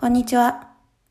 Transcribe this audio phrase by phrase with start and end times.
[0.00, 0.70] こんにちは。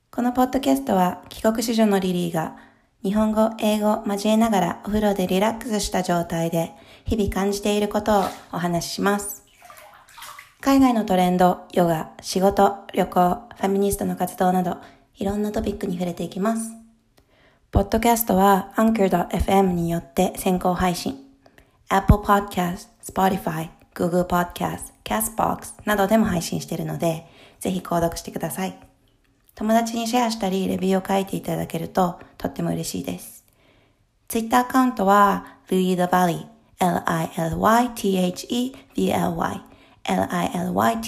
[0.10, 2.58] このポッドキャストは帰国子女のリリーが
[3.04, 6.72] 日本語、英語交えながらお風呂でリラックスした状態で
[7.06, 9.46] 日々感じていることをお話しします。
[10.60, 14.78] 海外のトレンド、ヨガ、仕事、旅行、ファミニストの活動など
[15.18, 16.72] いろんなトピックに触れていきます。
[17.70, 21.16] ポッドキャストは Anchor.fm によって先行配信。
[21.90, 27.28] Apple Podcast、Spotify、Google Podcast、Castbox などでも配信しているので、
[27.60, 28.80] ぜひ購読してください。
[29.56, 33.44] 友達にシェアしたり、レビューを書いていただけるととっても嬉しいです。
[34.28, 36.46] Twitter アカウントは Lily the Valley
[36.80, 37.70] L-I-L-Y-T-H-E-V-L-Y
[40.06, 41.06] L-I-L-Y-T-H-E-V-L-Y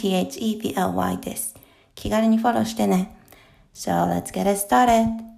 [1.19, 1.55] です。
[1.95, 3.15] 気軽にフォローしてね。
[3.73, 5.30] So let's get it started!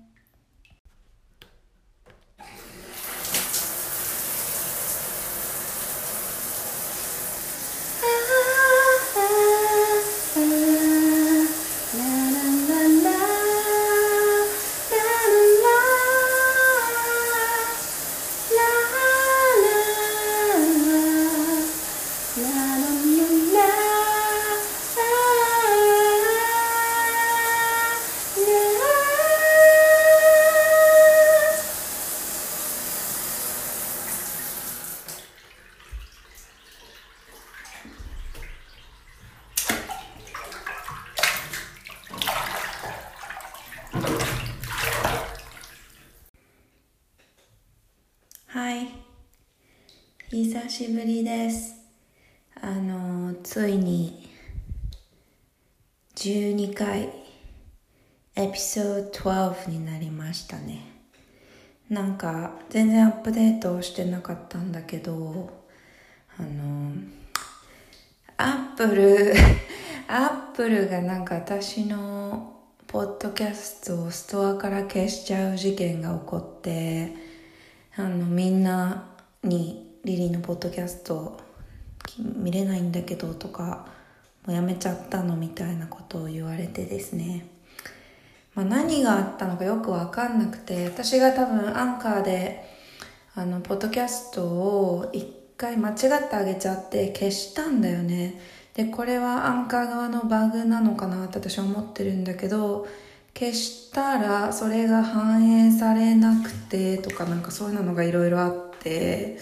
[48.53, 48.87] はい
[50.29, 51.73] 久しぶりです。
[52.61, 54.29] あの、ついに
[56.13, 57.09] 12回
[58.35, 60.85] エピソード12になりましたね。
[61.89, 65.49] なんか全然アップデートしてなかったんだけど、
[66.37, 66.91] あの、
[68.37, 69.33] アップル、
[70.07, 72.53] アップルがなんか私の
[72.85, 77.22] ポッドキャストをストアから消しちゃう事件が起こって、
[77.95, 79.03] あのみんな
[79.43, 81.39] にリリーのポッドキャスト
[82.17, 83.87] 見れないんだけどとか
[84.45, 87.45] もうやめちゃったのみたいなことを言われてですね、
[88.55, 92.63] まあ、何があったのかよくわかんなくて私が多分アンカーで
[93.35, 95.95] あのポッドキャストを一回間違っ
[96.29, 98.39] てあげちゃって消したんだよね。
[98.73, 102.87] でこれはアンカー側のバグなのかなって私は思ってるんだけど
[103.35, 109.37] 消したらそれが反映されなくてとかなんかそういうのがいろいろあって。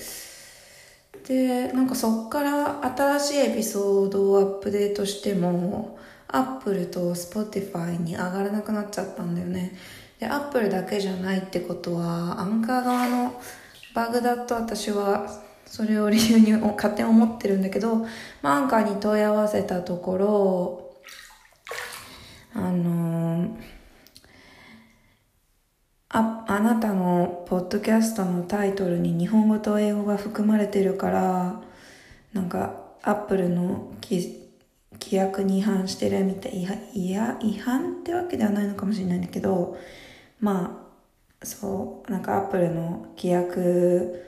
[1.28, 5.98] でなんかそっから新しいエピソードをアップデートしても
[6.28, 9.74] アップルと Spotify に上がらなくなっちゃったんだよね。
[10.20, 13.42] でアップルだけじゃないってことはアンカー側の
[13.94, 17.98] バグだと私はそれを理由に勝手に思ってるんだけど、
[18.42, 20.96] まあ、アンカーに問い合わせたところ
[22.54, 23.81] あのー
[26.14, 31.62] あ、あなたのポッドキャストのタイトルに日本語と英語が含まれてるから、
[32.34, 34.46] なんか、アップルの規
[35.12, 39.78] 約に違反してるみたい、いや、違反ってわけではないのかもしれないんだけど、
[40.40, 40.86] ま
[41.42, 44.28] あ、そう、なんかアップルの規約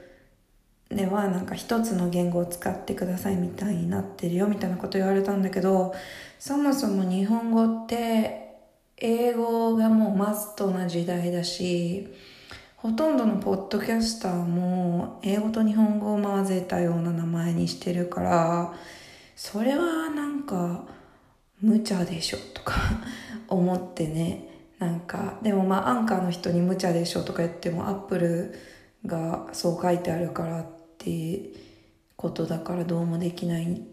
[0.90, 5.94] ではなんか一つの言語を使ってくださいみたいになってるよみたいなこと言われたんだけど、
[6.40, 8.43] そもそも日本語って
[9.06, 12.08] 英語がもうマストな時代だし、
[12.78, 18.74] ほとんどのポッドキャスターも英語と日本語を混ぜたような名前にしてるから、
[19.36, 20.86] それはなんか
[21.60, 22.76] 無茶でしょとか
[23.50, 24.48] 思ってね。
[24.80, 28.54] なんか、でもまあアンカーの人に無茶でしょとか言ってもアップル
[29.06, 30.66] がそう書いてあるからっ
[30.98, 31.52] て
[32.16, 33.93] ことだからどうもできない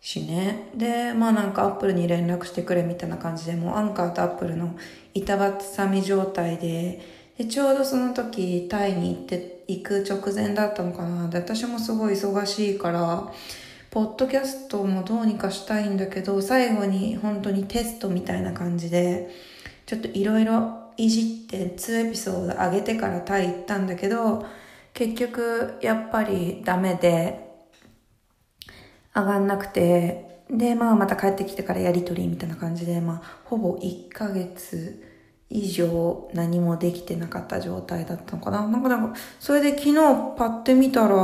[0.00, 0.70] しね。
[0.74, 4.74] で、まあなんかアップルに連絡してくれみたいな感じで、もうアンカーとアップルの
[5.14, 7.00] 板挟み状態で、
[7.36, 11.28] で、ちょうどその時タイに行って、行く直前だったのかな。
[11.28, 13.32] で、私もすごい忙しいから、
[13.90, 19.30] ポッドキャストもどうにかしたいんだけど、最後に本当にテストみたいな感じで、
[19.86, 24.44] ちょっといろいろいじって2エピソード上げてからタイ行ったんだけど、
[24.92, 27.49] 結局やっぱりダメで、
[29.14, 35.02] 上がんなくて、で、まあまた帰ってきてからやりとりみたいな感じで、まあほぼ1ヶ月
[35.48, 38.66] 以上何もできてなかった状態だったのかな。
[38.66, 39.94] なんかなんか、それで昨日
[40.36, 41.16] パッて見たら、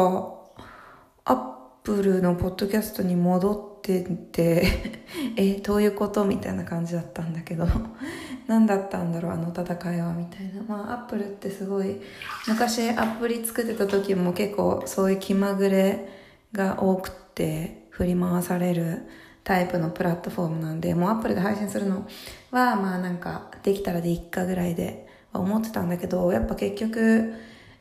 [1.25, 1.38] アッ
[1.85, 4.67] プルのポッドキャストに戻ってて
[5.37, 7.69] え、どういうことみたいな感じだったんだけど
[8.49, 10.62] 何だったんだろうあの戦いはみたいな。
[10.67, 12.00] まあ、アップルってすごい、
[12.49, 16.09] 昔アプリ作ってた時も結構そういう気まぐれ
[16.53, 19.03] が多くて、って振り回される
[19.44, 22.06] タイプのプラットフォームなんで、もうアップルで配信するの
[22.50, 27.35] は、まあなんか、できたらでいっかぐらいで思ってたんだけど、やっぱ結局、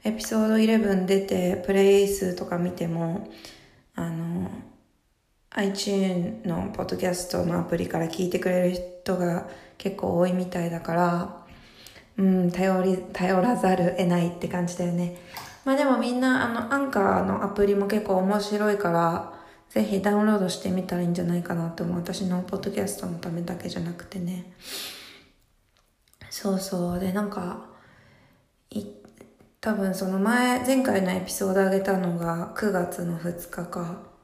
[0.04, 3.32] エピソード11出て、プレイ数とか見ても、
[3.96, 4.52] あの、
[5.52, 9.48] iTune のポッドキャストのアプリから聞いてくれる人が
[9.78, 11.46] 結構多いみたいだから、
[12.18, 15.18] うん、頼り、頼らざる得ないって感じだよね。
[15.64, 19.35] まあでもみんな、あの、アンカーのアプリも結構面白いから、
[19.70, 21.98] ぜひダウンロードしてみたらいいんじゃないかなと思う。
[21.98, 24.54] 私のポッドキャストのためだけじゃなくてね。
[26.30, 27.00] そうそう。
[27.00, 27.66] で、なんか、
[28.70, 28.86] い、
[29.62, 34.16] 多分その前、前回のエピソード上げたのが9月の2日か。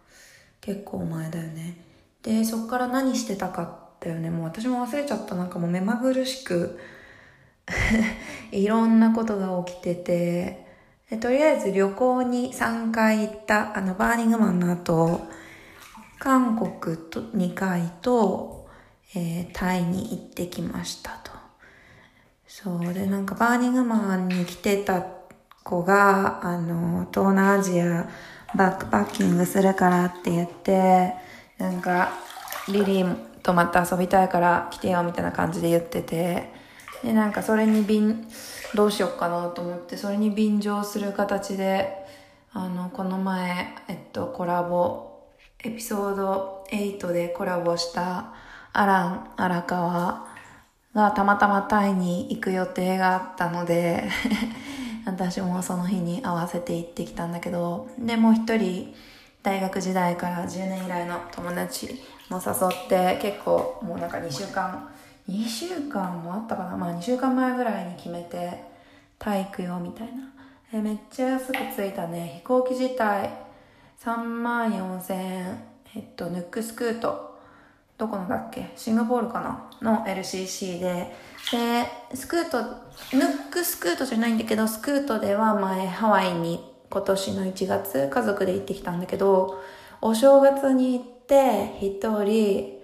[0.62, 1.84] 結構前だよね。
[2.22, 4.30] で、そっから何してたかだよね。
[4.30, 5.36] もう私も忘れちゃった。
[5.36, 6.80] なんかもう目まぐるしく
[8.52, 10.71] いろんなことが起きてて、
[11.12, 15.20] でとりあえず旅行に3回行った、あの、バーニングマンの後、
[16.20, 18.70] 韓国と2回と、
[19.14, 21.32] えー、タイに行ってきましたと。
[22.48, 25.06] そうで、なんかバーニングマンに来てた
[25.66, 28.10] 子が、あの、東南アジア
[28.56, 31.14] バックパッキングするからって言って、
[31.58, 32.14] なんか、
[32.70, 36.54] リリーとまた遊びたいから来てよみたいな感じで言ってて、
[37.04, 38.26] で、なんかそれに便、
[38.76, 41.94] どうしよっかなと思って、それに便乗する形で、
[42.54, 45.12] あの、この前、えっと、コラボ、
[45.64, 48.34] エピソード8でコラボした
[48.74, 50.28] アラン荒川
[50.96, 54.10] がたまたまタイに行く予定があったので
[55.06, 58.94] 私もその日に合わせて行ってきたんだけど、で、もう一人、
[59.44, 64.90] 大学時代から10年以来の友達も誘って、結構もうなんか2週間、
[65.32, 66.76] 2週間もあったかな？
[66.76, 68.64] まあ2週間前ぐらいに決めて、
[69.18, 70.34] 体育よみたいな。
[70.74, 72.40] え、めっちゃ安く着いたね。
[72.40, 73.32] 飛行機自体
[74.04, 75.64] 3万4千円。
[75.96, 77.32] えっと、ヌックスクート。
[77.98, 78.72] どこのだっけ？
[78.76, 79.92] シンガポールかな？
[79.92, 81.14] の LCC で。
[81.52, 82.62] で、スクート、
[83.16, 89.62] ヌックスクートじゃないんだけど、スクートでは前ハワイに今年の1月家族で行ってきたんだけど、
[90.02, 92.81] お正月に行って一人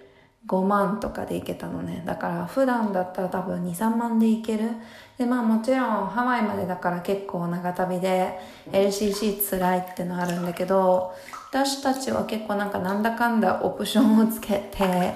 [0.48, 2.02] 5万とかで行けたのね。
[2.06, 4.72] だから普段だったら多分2、3万で行ける。
[5.18, 8.40] で、まあもちろんハワイまでだから結構長旅で
[8.72, 11.14] LCC 辛いってのあるんだけど、
[11.50, 15.14] 私たちは結構なんかなんだかんだオプションをつけて、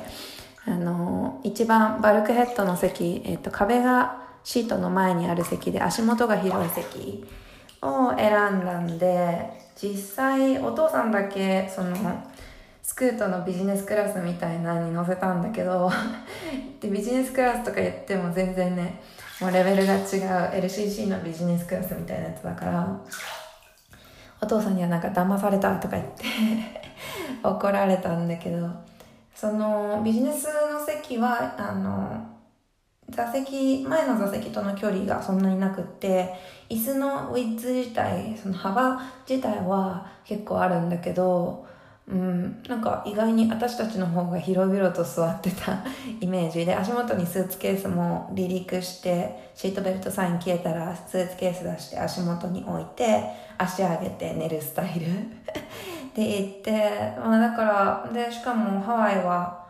[0.66, 7.26] あの、一番バルクヘッドの席、えっと壁がシートの前にある席で足元が広い席
[7.82, 8.32] を選
[8.62, 11.96] んだんで、実際お父さんだけその
[12.84, 15.92] スクートのビジネスクラスみたいなのに乗せたんだけど
[16.80, 19.02] でビジネスクラスとか言っても全然ね
[19.40, 23.02] もうレベルが違う LCC のビジネスクラスみたいなやつだから
[24.42, 26.26] お父さんにはなんか騙されたとか言って
[27.44, 28.68] 怒られたんだけど
[29.36, 32.32] そのビジネスの席はあの
[33.10, 36.34] 座席前の座席との距離がそんなになくって
[36.70, 41.66] 椅子のウィッズ自体その幅自体は結構あるんだけど
[42.12, 45.80] うん、なんか意外に私たちの方が広々と座ってた
[46.20, 46.66] イメージ。
[46.66, 53.24] で足元にスーツケースも離陸してシートベルトサイン消えたらスーツケース出して足元に置いて
[53.58, 55.06] 足上げて寝るスタイル。
[56.14, 59.64] で行って、まあ、だからでしかもハワイは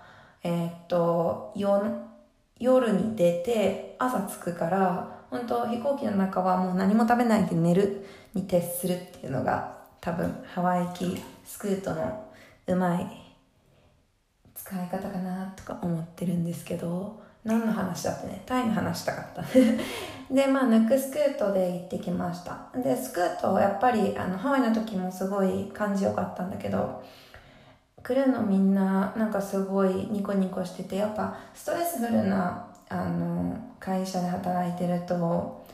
[0.43, 12.30] えー、っと夜に出て朝着くから本当飛行機の中はもう何も食べないで寝るに徹するっていうのが多分ハワイ行きスクートの
[12.71, 13.07] うまい
[14.55, 18.43] 使い方かなとか思ってるんですけど何の話だってね？
[18.45, 19.41] タイの話したかった。
[20.31, 22.69] でまあヌクスクートで行ってきました。
[22.79, 27.03] でスクートやっぱりあのハワイの時もすごい感じよかったんだけど
[28.03, 35.65] 来るのみんななんかすごいニコニコしててやっぱストレスフルなあの会社で働いてると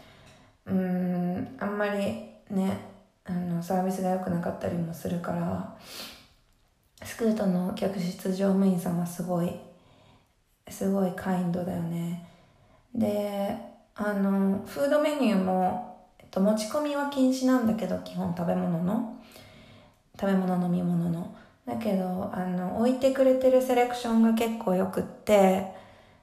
[0.66, 2.00] うんあんまり
[2.50, 2.80] ね
[3.25, 5.75] あのサービスが良くなかったりもするから
[7.04, 9.51] スクートの客室乗務員さんはすごい
[10.70, 12.27] すごいカインドだよね。
[12.94, 13.56] で
[13.96, 19.16] あのフードメニューも、えっと、持ち込みは禁止なんだけど基本食べ物の。
[20.20, 21.36] 食べ物飲み物の。
[21.66, 25.74] だけどあの置いてくれてるセレクションが結構よくって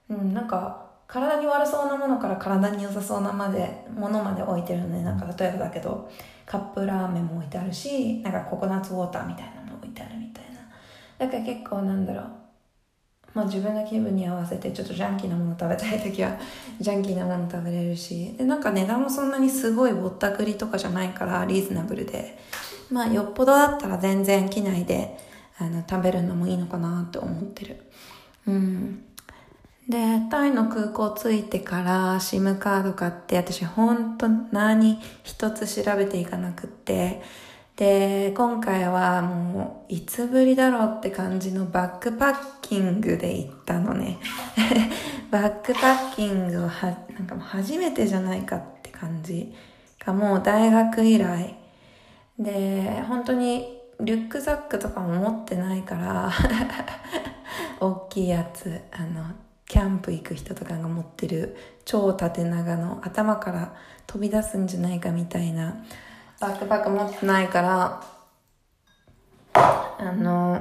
[0.08, 5.02] うんなんか体に悪そうなものから体に良さそうなまでものまで置いてるのね。
[5.04, 6.10] なんか例えばだけど
[6.46, 9.63] カップラーメンも置いてあるしなんかココナッツウォーターみたいな。
[11.18, 12.24] だから結構なんだろう。
[13.34, 16.38] まあ自分の気分に合わせてちょっとジャンキーなもの食べたい時は
[16.80, 18.34] ジャンキーなもの食べれるし。
[18.38, 22.38] でなんか値段もそんなにすごいぼったくりとかじゃないからリーズナブルで。
[22.90, 25.18] まあよっぽどだったら全然機内で
[25.58, 27.82] あの食べるのもいいのかなって思ってる。
[28.46, 29.04] うん。
[29.88, 29.98] で
[30.30, 37.22] タイの空港着いてから SIM カード買って私ほんと何一つ調べていかなくって。
[37.76, 44.18] で、今回はもう、いつぶりだろうって感じのバックパッキングで行ったのね。
[45.32, 49.52] バックパッキングをは、なんかもう初めてじゃないかって感じ
[50.04, 51.56] がもう大学以来。
[52.38, 56.30] で、本当にリュックサックとかも持ってないから
[57.80, 59.32] 大きいやつ、あの、
[59.66, 63.74] キャンプ行く人とかが持ってる超縦長の頭から
[64.06, 65.84] 飛び出すんじゃないかみたいな
[66.44, 68.02] バックパック持ってないから、
[69.54, 70.60] あの、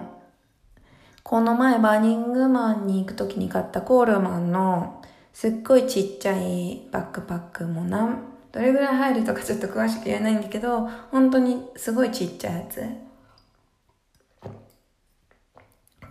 [1.23, 5.01] この前バーニングマンに行くときに買ったコールマンの
[5.33, 8.17] すっごいちっちゃいバックパックもな
[8.53, 12.81] どれぐらい入るとかちょっと詳しく言えないんだけど、本当にすごいちっちゃいやつ。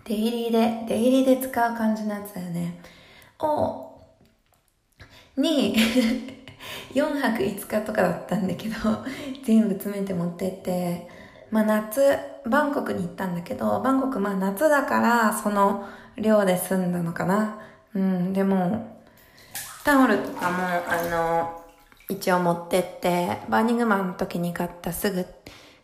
[0.04, 2.78] デイリーで、デイリーで使う感じのやつだよね。
[3.38, 4.02] を、
[5.38, 6.41] に
[6.94, 8.74] 4泊5日とかだったんだけど、
[9.44, 11.08] 全部詰めて持ってって、
[11.50, 17.58] まあ夏、バンコクに行ったんだけど、バンコクまあ夏だからその量で済んだのかな。
[17.94, 19.00] うん、でも、
[19.84, 21.62] タオルとかも、あの、
[22.08, 25.26] 一応持ってって、バーニングマンの時に買ったすぐ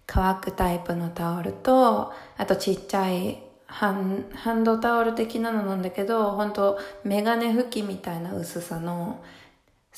[0.07, 9.23] 乾くタイプのタオルと、あとちっちゃいハンハンドタオル的なのなんだけど、本当メガネ拭きみたいな薄さの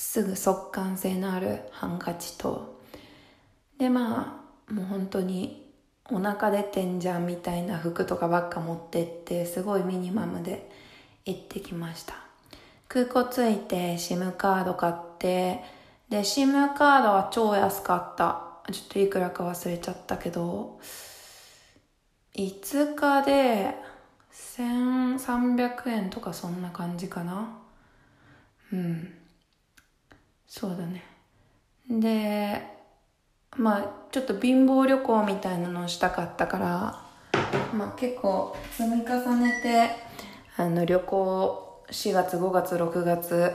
[0.01, 2.81] すぐ速乾性のあるハンカチと。
[3.79, 5.71] でまあもう本当に
[6.11, 10.71] お腹出てんじゃんみたいな服とかばっか持ってってすごいミニマムで
[11.27, 12.15] 行ってきました。
[12.89, 15.63] 空港着いて SIM カード買って
[16.09, 18.73] で SIM カードは超安かった。
[18.73, 20.81] ちょっといくらか忘れちゃったけど
[22.37, 23.75] 5日で
[24.33, 27.59] 1300円とかそんな感じかな。
[28.73, 29.20] うん。
[30.51, 31.05] そうだね。
[31.89, 32.61] で
[33.57, 37.05] まあちょっと貧乏旅行みたいなのをしたかったから
[37.73, 39.91] まあ結構積み重ねて
[40.57, 43.53] あの旅行4月5月6月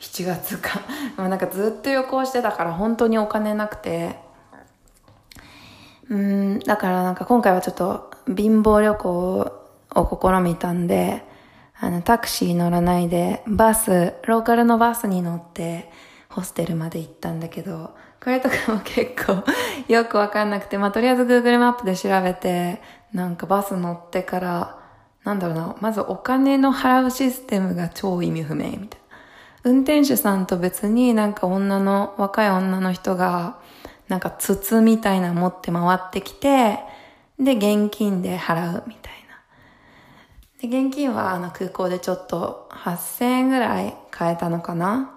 [0.00, 0.80] 7月か。
[1.18, 4.18] まあなんかずっと旅行してたから本当にお金なくて。
[6.10, 9.52] うんだからなんか今回はちょっと貧乏旅行
[9.94, 11.24] を試みたんで
[11.78, 15.90] あの、タクシー乗らないで、バス、ローカルのバスに乗って、
[16.28, 19.44] ホステルまで行ったんだけど、これとかも結構
[19.92, 22.80] よくわかんなくて、まあ、とりあえず Google マップで調べて、
[23.12, 24.78] なんかバス乗ってから、
[25.24, 28.88] なんだろうな、まずお金の払うシステムが超意味不明みたいな。
[29.64, 33.56] 運転手さんと別になんか女の、若い女の人が、
[34.08, 36.78] なんか筒みたいな持って回ってきて、
[37.38, 39.23] で、現金で払うみたいな。
[40.60, 45.10] で、現金はあの空港でちょっと8000円ぐらい買えたのかな？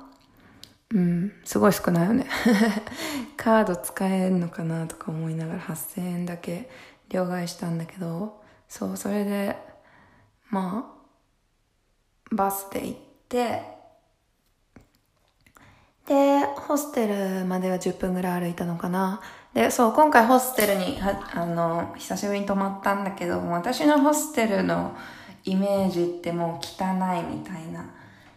[0.93, 2.27] うん、すごい少ないよね。
[3.35, 6.69] カード使えんのかなとか思いながら8000円だけ
[7.09, 9.57] 両替したんだけど、そう、それで、
[10.49, 10.91] ま
[12.31, 13.61] あ、バスで行って、
[16.05, 19.21] で、ホステルまでは10分ぐらい歩いたのかな？
[19.53, 24.95] で、そう、今回ホステルに、あの、久しぶりに泊まったんだけど、私のホステルの
[25.47, 27.89] イメージってもう汚いみたいな。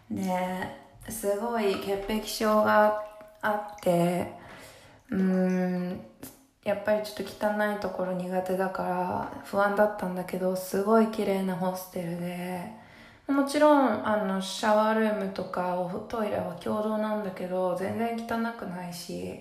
[0.09, 3.03] で、すごい潔癖症が
[3.41, 4.31] あって、
[5.09, 5.99] うん、
[6.63, 12.71] やっぱりちょっと汚いところ苦手だから不安だったんだけど、すごい綺麗なホステルで、
[13.27, 15.77] もちろん、あの、シャワールームとか
[16.07, 19.39] トイレは共同なんだけど、全然汚くないし、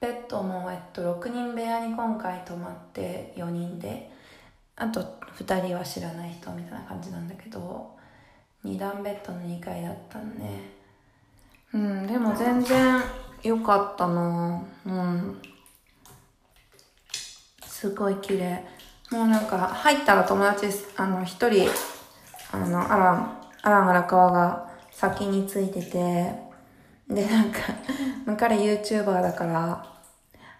[0.00, 4.10] ベッドも、えっと、6人部屋に今回泊まって4人で、
[4.76, 7.90] あと2人は知らない人みたいな感じなんだけど
[8.64, 10.78] 2段ベッドの2階だったんね
[11.72, 13.02] うんでも全然
[13.42, 14.62] 良かったな。
[14.86, 15.40] うん。
[17.66, 18.64] すごい綺麗。
[19.10, 20.66] もうなんか入ったら友達
[20.96, 21.68] あの一人
[22.52, 26.34] あのアランアラン荒川が先についてて
[27.08, 27.60] でなんか
[28.36, 29.86] 彼 YouTuber だから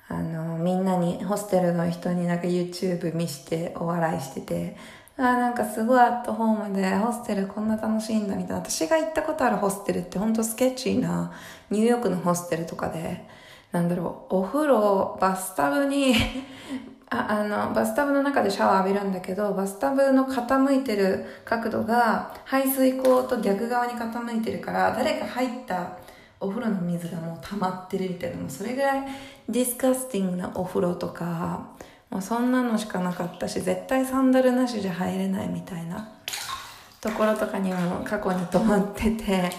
[0.09, 4.77] あの、みんなに、ホステルの人になんか YouTube 見してお笑いしてて、
[5.19, 8.57] あなんかすごいアットホームで、ホステルこんな楽しいんだみたいな。
[8.57, 11.33] 私が行ったことあるホステルってほんとスケッチーな、
[11.71, 13.27] ニューヨークのホステルとかで、
[13.73, 16.15] なんだろう、お風呂、バスタブに
[17.11, 25.99] ああの、バスタブの中でシャワー浴びるんだけど、バスタブの傾いてる角度が排水口と逆側に傾いてるから、誰か入った
[26.41, 29.09] お風呂の水がもう溜まってるみたいな、もうそれぐらい
[29.49, 31.71] ディスカスティングなお風呂とか、
[32.11, 36.09] もうそんなのしかなかったし絶対サンダルなしじゃ入れないみたいな
[37.01, 39.51] ところとかにも過去に泊まってて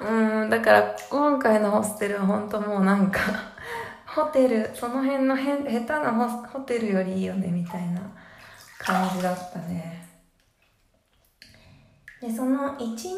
[0.00, 3.20] うんだから今回のホステルは本当もうなんか
[4.06, 8.00] ホテルその辺のへ下手なホテルよりいいよねみたいな
[8.78, 10.06] 感じだったね。
[12.20, 13.10] でその1日目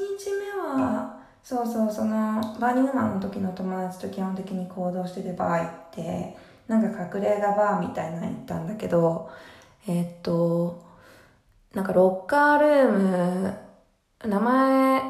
[0.79, 1.16] は
[1.47, 6.37] そうそうそのバーニングマンの時の友達と基本的に行動しててバー行って
[6.67, 9.31] なんか隠れ家バーみたいなの行ったんだけど
[9.87, 10.85] えー、っと
[11.73, 13.59] なんかロッカールーム
[14.25, 15.03] 名前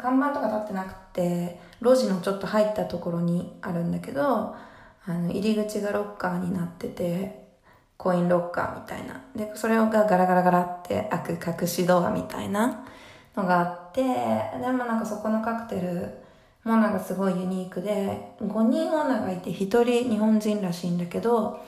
[0.00, 4.56] 看板とか立ってなくて路地のちょっと入ったところにあるんだけどあ
[5.08, 7.44] の入り口がロッカーになってて
[7.98, 9.22] コインロッカーみたいな。
[9.36, 12.86] でそれがガラガラガラって開く隠しドアみたいな。
[13.36, 16.26] のがあってでもなんかそこのカクテル
[16.64, 21.64] もなんかすごいユニークで5人オーナがいて1人日本人らしいんだけど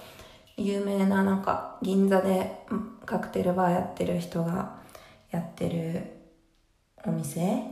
[0.57, 2.67] 有名ななんか銀座で
[3.07, 4.81] カクテルバーやってる人が
[5.31, 6.03] やってる
[7.07, 7.63] お店。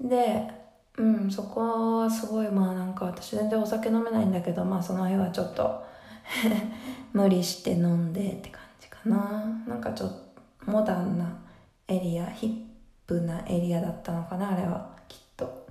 [0.00, 0.48] で
[0.96, 5.84] うんそこはすごいまあなんか私全然お酒飲めないんだけどまあその日はちょっと
[7.12, 9.16] 無理して飲んでって感じかな。
[9.68, 11.36] なんかちょっとモダンな
[11.86, 12.73] エリアヒッ
[13.06, 15.66] プなエリアだったのかなあれはきっと。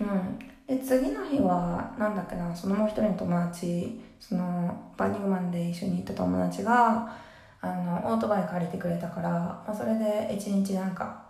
[0.00, 0.38] うん。
[0.66, 7.12] で次の日はなんだっけなそのもう一人の友達そのバニングマンで一緒に行った友達が
[7.60, 11.26] あのオートバイ借りてくれたから、まあ、それで一日なんか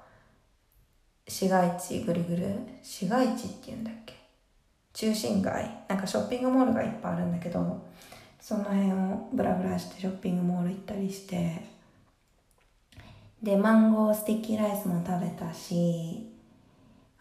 [1.26, 4.14] 市街地ぐるぐる市街地っていうんだっけ
[4.92, 7.86] 中心街なんかショッピングモールがいっぱいあるんだけど
[8.40, 11.62] その辺をブラブラしてショッピングモール行ったりして
[13.42, 16.28] でマンゴースティッキーライスも食べたし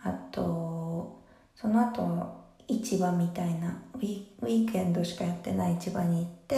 [0.04, 1.20] あと
[1.56, 6.58] その後市場みたいなウィークエンドしかやってない市場に行って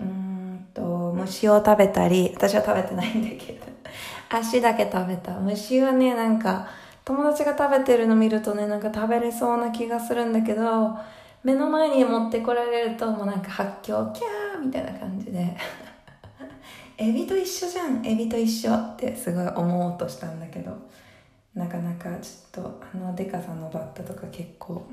[0.00, 3.66] うんと虫を食べたり私は食べてないんだけど
[4.30, 5.32] 足だけ食べた。
[5.32, 6.66] 虫はねなんか
[7.04, 10.96] 友達が食べてるの見るとねなんか食べれそうな気がするんだけど
[11.44, 15.56] 目の前に持ってこられるともうなんか発狂キャーみたいな感じで。
[16.98, 20.76] エビと一緒じゃんエビと一緒ってすごい思おうとしたんだけど
[21.54, 24.86] なかなかちょっとあのデカさのバッタとか結構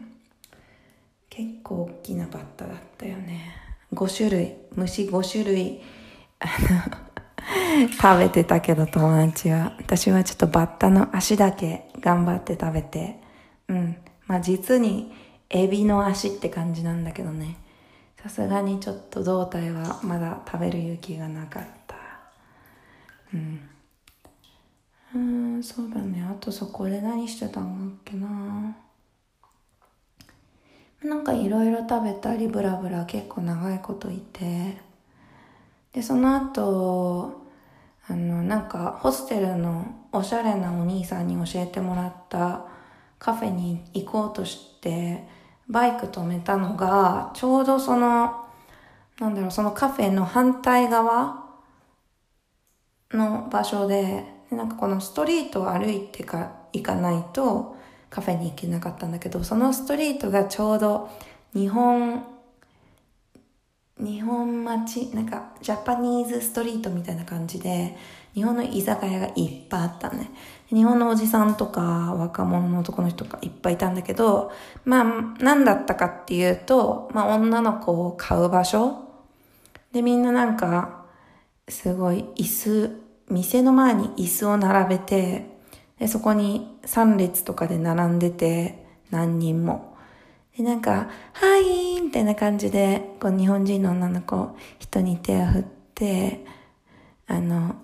[1.30, 3.56] 結構大きなバッタだったよね。
[3.94, 5.82] 5種類虫5種類
[8.02, 9.76] 食べてたけど友達は。
[9.80, 13.20] 私はちょっとバッタの足だけ頑張って食べて
[13.68, 13.98] うん。
[14.28, 15.12] まあ実に
[15.50, 17.58] エビの足って感じなんだけどね。
[18.22, 21.83] さすがにちょっと胴体はまだ食べる勇気がなかった。
[23.34, 23.60] うん。
[25.16, 25.18] う
[25.60, 26.24] んそうだね。
[26.24, 28.76] あとそこで何してたんだっけな。
[31.04, 34.78] なんかいろいろ食べたりブラブラ結構長いこといて。
[35.94, 37.44] でその後
[38.08, 42.66] あのなんかホステルのおしゃれなお兄さんに教えてもらった
[43.20, 45.24] カフェに行こうとして
[45.70, 48.46] バイク止めたのがちょうどその
[49.20, 51.43] なんだろうそのカフェの反対側
[53.18, 57.76] の場所でなんかこのストリートを歩いてか行かないと
[58.10, 61.10] カフェに行けなかったんだけど、そのストリートがちょうど
[61.54, 62.24] 日本、
[64.00, 67.98] 日本町、なんかジャパニーズストリートみたいな感じで、
[68.36, 70.32] 日本の居酒屋がいっぱいあったね。
[70.70, 74.52] 日本のおじさんとか若者の男の人とかいっぱいいたんだけど、
[74.86, 75.06] まあ、
[75.40, 79.08] 何だったかっていうと、まあ女の子を買う場所
[79.92, 81.04] でみんななんか、
[81.70, 85.50] すごい椅子店の前に椅子を並べて、
[86.00, 89.96] でそこに3列とかで並んでて、何人も。
[90.58, 95.64] で、なんか、はいみたいな感じで、こう日本人の女の子、人に手を振っ
[95.96, 96.46] て、
[97.28, 97.76] あの、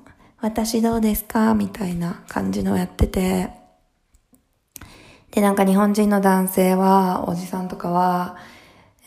[0.42, 1.54] 私どうですか？
[1.54, 3.50] みたいな感じのをやってて、
[5.32, 8.38] で、なんか日本人の男性は、おじさんとかは、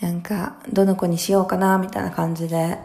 [0.01, 1.79] なんか、どの子にしようかな？
[1.79, 2.79] みたいな感じで、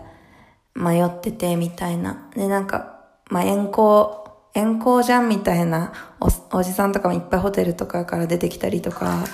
[0.76, 2.30] 迷ってて、みたいな。
[2.36, 2.97] で、なんか、
[3.30, 9.26] まあ、遠行、遠行じゃんみたいなおじさんとかもいっぱいホテルとかから出てきたりとか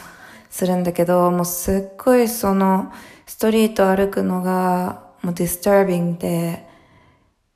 [0.50, 2.92] するんだけど、もうすっごいその
[3.26, 6.68] ストリート歩くのがもうディスタービングで、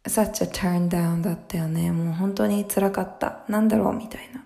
[0.05, 1.91] such a turn down だったよね。
[1.91, 3.43] もう本当に辛かった。
[3.49, 4.43] なんだろうみたいな。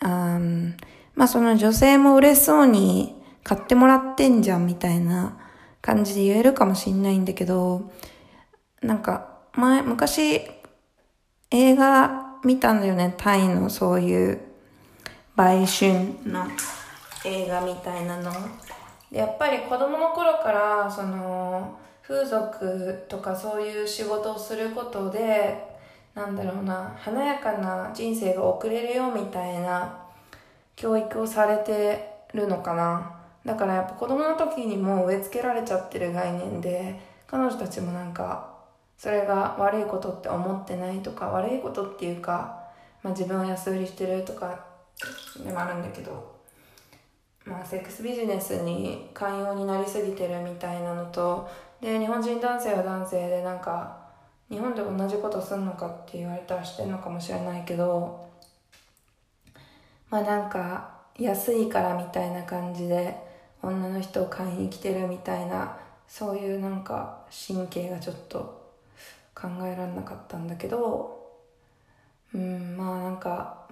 [0.00, 0.74] Um,
[1.14, 5.36] まあその女性も嬉しそうに買ってもらってんじゃんみたいな
[5.80, 7.90] 感じで言えるかもしんないんだけど、
[8.82, 10.42] なんか前、昔
[11.52, 13.14] 映画見たんだよね。
[13.16, 14.40] タイのそういう
[15.36, 15.92] 売春
[16.24, 16.46] の
[17.24, 18.32] 映画みたいなの。
[19.10, 25.72] やっぱり子供の頃から、その、風俗とかそういう仕事をすることで
[26.14, 29.98] なんだろうな華やかな人生が送れるよみたいな
[30.74, 38.51] 教育をされてるのかなだからやっぱ子供の時にも植え付けられちゃってる概念で彼女たちもなんか
[39.02, 42.62] それが悪いことって思ってないとか悪いことっていうか、
[43.02, 44.64] まあ、自分を安売りしてるとか
[45.44, 46.36] でもあるんだけど
[47.44, 53.98] まあセックスビジネスに寛容になりすぎてるみたいなのとで日本人男性は男性でなんか
[54.48, 58.30] 日本で同じことすんのかって言われたらしてんのかもしれないけど
[60.10, 63.16] まあなんか安いからみたいな感じで
[63.64, 68.61] 女の人を買いに来てるみたいなそういうなんか神経がちょっと
[69.42, 71.20] 考えられなかったんだけど
[72.32, 73.66] うんまあなんか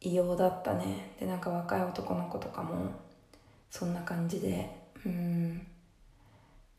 [0.00, 1.14] 異様だったね。
[1.18, 2.90] でなんか若い男の子とかも
[3.68, 4.70] そんな感じで
[5.04, 5.66] うん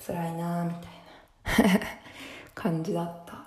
[0.04, 1.80] 辛いなみたいな
[2.56, 3.42] 感じだった。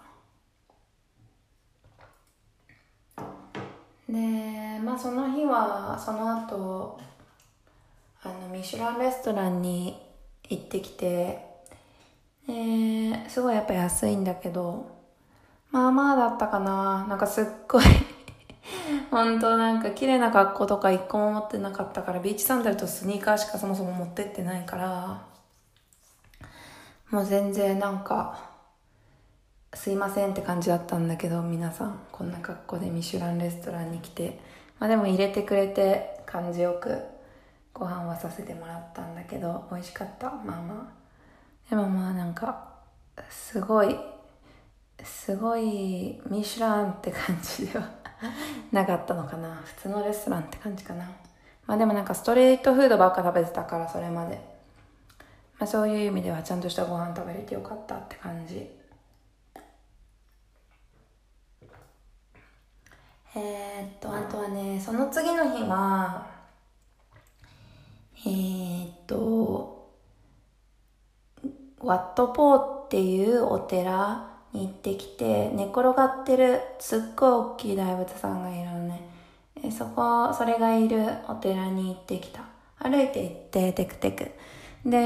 [4.09, 7.01] でまあその日はその後
[8.23, 10.01] あのミシュランレストランに
[10.49, 11.54] 行ってきて
[12.47, 14.91] ですごいやっぱ安いんだけど
[15.71, 17.07] まあまあだったかな。
[17.09, 17.85] なんかすっごい
[19.11, 25.23] 本当なんか綺麗な格好とか一個も持ってなかったからビーチサンダルとスニーカーしかそもそも持ってってないから
[27.11, 28.39] もう全然なんか
[29.73, 34.55] すいませんって感じだったんだけど皆さんこんな格好でミシュランレストランに来て。
[34.79, 37.01] まあでも入れてくれて感じよく
[37.73, 40.31] ご飯はさせてもらったんだけど美味しかった。
[40.31, 41.04] まあまあ。
[41.71, 42.75] でもまあなんか
[43.31, 43.97] すごい
[45.03, 47.91] すごいミシュランって感じでは
[48.73, 49.63] なかったのかな。
[49.65, 51.11] 普通のレストランって感じかな。
[51.67, 54.37] まあでもなんかストリートフードばっか食べてたからそれまで。
[55.59, 58.69] まあそういう意味ではちゃんとしたご飯食べれてよかったって感じ。
[63.37, 66.27] えー、っとあとはねその次の日は
[68.27, 69.74] えー、っと
[71.85, 79.01] ワットポーっていうお寺に行ってきて寝転がってるすっごい大きい大仏さんがいるのね。
[79.71, 82.43] そこそれがいるお寺に行ってきた。
[82.79, 84.31] 歩いて行ってテクテク。
[84.85, 84.99] で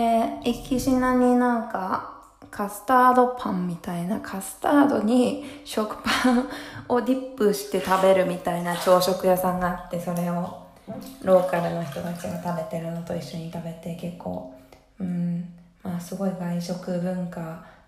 [0.45, 2.19] 行きしなになんか
[2.51, 6.49] カスタードパンみたいなカスタードに食パン
[6.88, 10.67] をディップして食べるみたいな朝食屋さんがあってそれを
[11.23, 14.55] ローカルの人たちが食べてるのと一緒に食べて結構
[14.99, 15.58] うん。
[15.96, 17.40] あすごい外食文化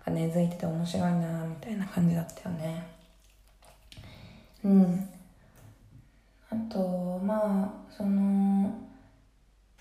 [0.05, 2.87] が根付いてて面白いなみたいな感じだったよね。
[4.63, 5.09] うん。
[6.49, 8.73] あとまあその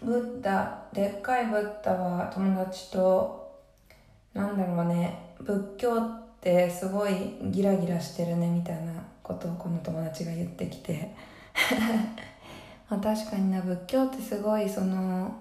[0.03, 3.59] ブッダでっかいブッダは友達と
[4.33, 11.15] なんだろうね仏教ってすごいギラギラしてるねみたいなことをこの友達が言ってきて。
[12.89, 15.33] まあ確かにな仏教ってすごいその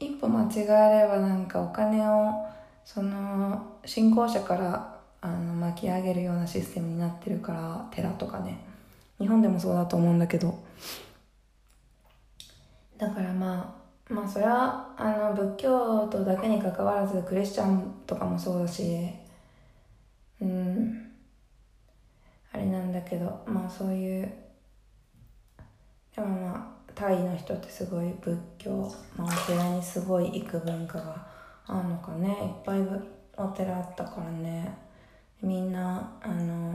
[0.00, 2.46] 一歩間違えればなんかお金を
[2.84, 8.64] その信仰者からあの巻き上げるようなシステムになってるから寺とかね。
[9.18, 10.62] 日本でもそうだと思うんだけど。
[12.96, 13.76] だからま
[14.08, 19.08] あまあそれはあの仏教徒だけにかかわらずクリスチャンとかもそうだし
[20.40, 21.10] うん。
[22.52, 24.32] あれなんだけどまあそういう
[26.14, 31.26] でもまあタイの人ってすごい仏教、まあ、お寺にすごい行く文化が
[31.68, 32.28] あるのかね。
[32.28, 32.80] いっぱい
[33.36, 34.76] お寺あったからね。
[35.40, 36.74] みんなあの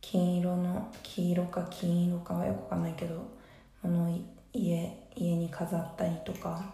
[0.00, 3.16] 金色の黄色か金色かはよくわかんないけど
[3.82, 4.18] もの
[4.54, 6.64] 家家に飾ったりとか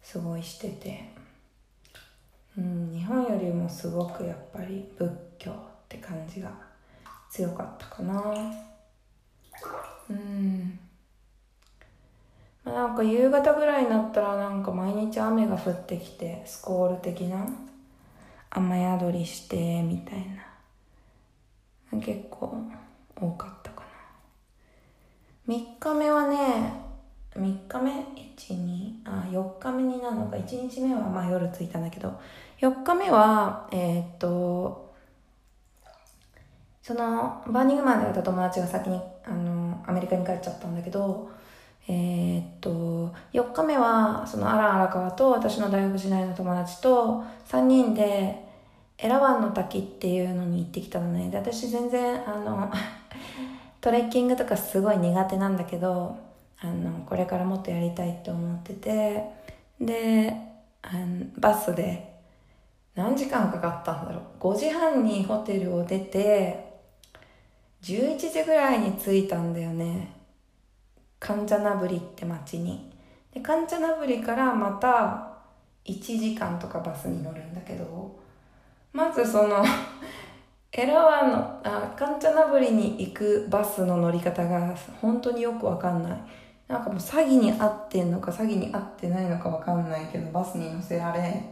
[0.00, 1.10] すごいしてて、
[2.56, 5.54] うん、日本よりもすごくやっぱり仏教っ
[5.88, 6.52] て感じが
[7.28, 8.22] 強かったかな。
[10.08, 10.79] うん、
[12.64, 17.46] なんか夕方ぐらいになったらなんか毎日雨が降ってきてスコール的な
[18.50, 20.26] 雨宿りしてみたい
[21.90, 22.00] な。
[22.00, 22.56] 結構
[23.16, 23.82] 多かったか
[25.48, 25.54] な。
[25.54, 26.72] 3日目はね
[27.34, 27.90] 3日目
[28.36, 30.36] ？12あ4日目になるのか。
[30.36, 32.20] 1日目はまあ夜着いたんだけど。
[32.60, 34.94] 4日目はえー、っと
[36.82, 41.30] そのバーニングマンで会った友達が先にあのアメリカに帰っちゃったんだけど
[41.92, 48.44] えー、っと4日目はそのアラン荒川と私の大学時代の友達と3人で
[48.96, 51.30] エラワンの滝っていうのに行ってきたのね。
[51.30, 52.70] で私全然あの
[53.80, 56.16] トレッキングとかすごい苦手なんだけど
[56.60, 59.24] あのこれからもっとやりたいって思ってて
[59.80, 60.36] で
[60.82, 62.20] あのバスで
[62.94, 64.22] 何時間かかったんだろう。
[64.40, 66.70] 5時半にホテルを出て
[67.82, 70.19] 11時ぐらいに着いたんだよね。
[71.20, 72.90] カンチャナブリって町に。
[73.32, 75.30] でカンチャナブリからまた
[75.84, 78.18] 1時間とかバスに乗るんだけど
[78.92, 79.64] まずその
[80.72, 86.20] エラワンのあカンチャナブリに行くバスの乗り方が本当によくわかんない。
[86.66, 91.42] なんかもう詐欺に遭ってんのか詐欺に遭ってないのかわかんないけどバスに乗せられ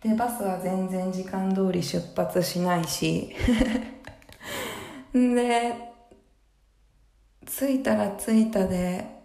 [0.00, 3.34] でバスは全然時間通り出発しないし。
[5.12, 5.87] で
[7.48, 9.18] 着いたら着いたで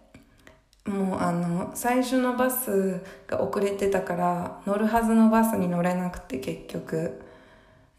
[0.86, 7.20] もうあの最初のバスが遅れてたから乗るはずのバスに乗れなくて結局。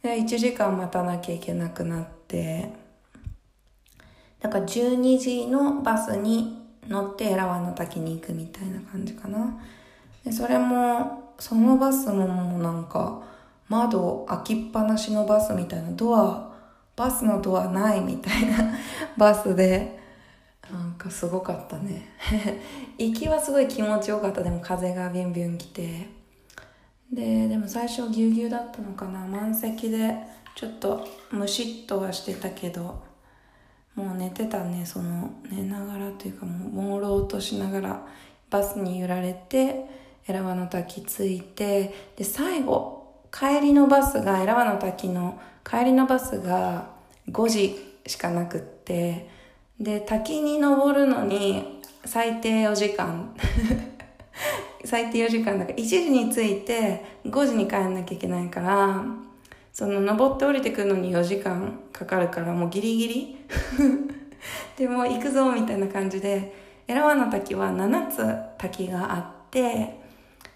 [0.04, 2.70] で1時間待たなきゃいけなくなって。
[4.40, 9.58] だから12時のバスに乗ってエラワの滝に行くみたいな感じかな。
[10.24, 13.24] でそれもそのバスももうなんか
[13.68, 16.54] 窓開きっぱなしのバスみたいなドア
[16.96, 18.76] バスのドアないみたいな
[19.18, 20.05] バスで
[20.72, 22.08] なんかすごかったね。
[22.98, 24.42] 行きはすごい気持ちよかった。
[24.42, 26.10] でも風がビュンビュン来て。
[27.12, 29.20] ででも最初ぎゅうぎゅうだったのかな。
[29.26, 30.16] 満席で
[30.56, 33.04] ちょっとムシッとはしてたけど
[33.94, 34.86] もう寝てたね。
[34.86, 38.08] その寝ながらというかもう朦朧としながら
[38.50, 39.86] バスに揺られて
[40.28, 46.90] エラワの滝着いてで最後帰りのバスがエラワの滝の帰りのバスが
[47.30, 47.76] 5時
[48.08, 49.30] しかなくって
[49.80, 53.36] で滝に登るのに最低4時間。
[54.86, 59.04] 最低4時間だから1時に着いて5時に帰んなきゃいけないから
[59.74, 63.38] その登って降りてくるのに4時間かかるからもうギリギリ。
[64.78, 66.54] でも行くぞみたいな感じで
[66.88, 70.00] エラワの滝は7つ滝があって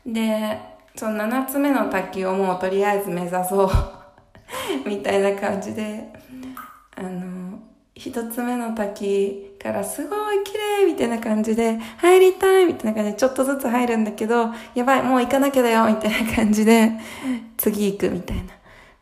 [0.06, 0.60] で
[0.96, 3.70] その7つ目の滝をもうとりあえず目指そう。
[4.88, 6.08] みたいな感じで
[6.96, 7.29] あの
[8.00, 16.94] 一つ目の滝からすごい綺麗みたいな感じで入りたいみたいな感じでちょっとずつ入るんだけどやばいもう行かなきゃだよみたいな感じで
[17.58, 18.54] 次行くみたいな。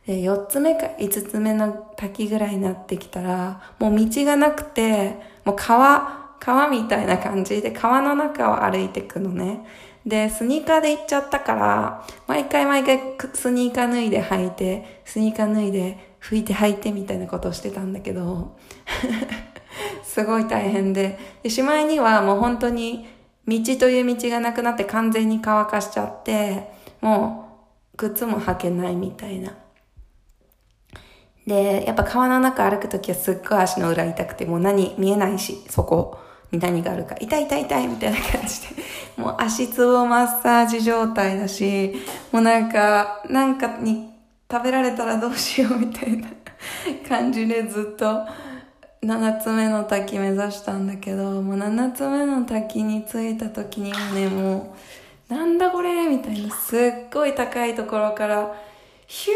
[0.08, 9.64] で、4つ目か5つ目の滝ぐらいになってきたらもう道がなくてもう川、川みたいな感じで川の中を歩いていくのね。
[10.08, 13.00] で、スニーカーで行っちゃったから、毎回毎回
[13.34, 18.58] スニーカー脱いで履いて、スニーカー脱いで拭いて履いてみたいなことをしてたんだけど、
[20.04, 21.20] すごい大変で。
[21.44, 23.08] で、しまいにはもう本当に
[23.48, 27.46] 道という道がなくなって完全に乾かしちゃって、も
[27.94, 29.54] う靴も履けないみたいな。
[31.46, 36.20] で、やっぱ川の中歩くときはすっごい足の裏痛くて、もう何見えないし、そこ。
[36.52, 38.68] に何があるか、痛い痛い痛いみたいな感じで、
[39.18, 41.94] もう足つぼマッサージ状態だし、
[42.32, 44.14] もうなんか、なんかに
[44.50, 46.28] 食べられたらどうしようみたいな
[47.08, 48.26] 感じでずっと
[49.02, 54.76] 7つ目の滝目指したんだけど、もう7つ目の滝に着いた時にはね、も
[55.30, 56.80] う、なんだこれみたいな、すっ
[57.12, 58.56] ごい高いところから、
[59.06, 59.34] ヒュ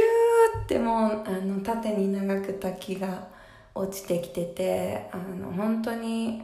[0.60, 3.28] ーってもう、あの、縦に長く滝が
[3.76, 6.42] 落ちてきてて、あの、本当に、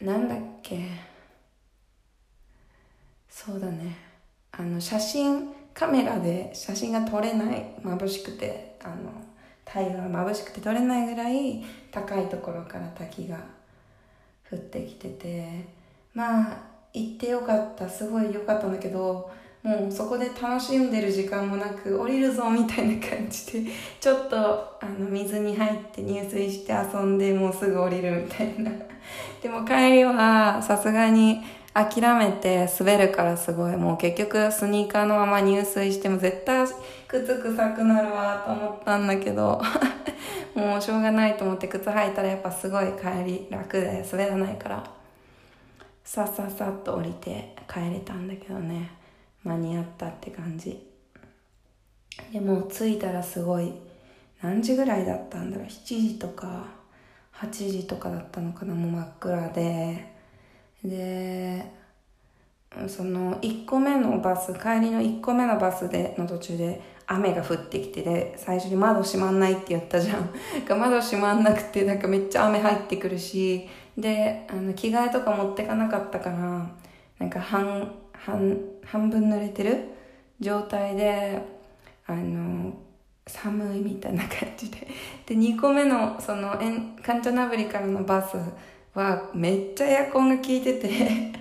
[0.00, 1.14] なんだっけ
[3.34, 3.96] そうだね
[4.52, 9.10] あの写真カメラで写真が撮れない眩しくてあの
[9.66, 13.38] 太陽が眩しくて撮れないぐらい高いところから滝が
[14.50, 15.84] 降ってきてて。
[16.12, 16.56] まあ
[16.92, 17.88] 行ってよかった。
[17.88, 19.28] すごい良かったんだけど
[19.64, 28.70] もうそこで楽しんでる時間もなく降りるぞみたいな感じでちょっとあの水に入って入水して遊んでもうすぐ降りるみたいな。
[29.42, 33.76] でも帰りはさすがに諦めて滑るからすごい。
[33.76, 36.64] もう結局スニーカーのまま入水しても絶対
[37.08, 39.60] 靴臭くなるわと思ったんだけど。
[40.54, 44.90] もうしょうがないと思って靴履いたらやっぱすごい帰り楽で滑らないから。
[46.04, 48.90] さっさっさっと降りて帰れたんだけどね。
[49.42, 50.86] 間に合ったって感じ。
[52.32, 53.72] でも着いたらすごい
[54.42, 55.66] 何時ぐらいだったんだろう。
[55.66, 56.66] 7時とか
[57.34, 58.74] 8時とかだったのかな。
[58.74, 60.14] もう真っ暗で。
[60.84, 61.72] で
[62.88, 70.30] その1個目のバス帰りの1個目のバスでの途中で雨が降ってきてで最初に窓閉まんないって言ったじゃん。
[70.68, 76.36] 窓閉まんなくてなんかめっちゃ雨入ってくるしであの着替えとか持ってかなかったから
[77.18, 79.94] なんか半半半分濡れてる？
[80.40, 81.40] 状態で
[82.06, 82.74] あの
[83.26, 84.86] 寒いみたいな感じで。
[85.26, 86.50] で2個目のその
[87.02, 88.36] カンチャナブリからのバス
[88.94, 91.32] はめっちゃエアコンが効いてて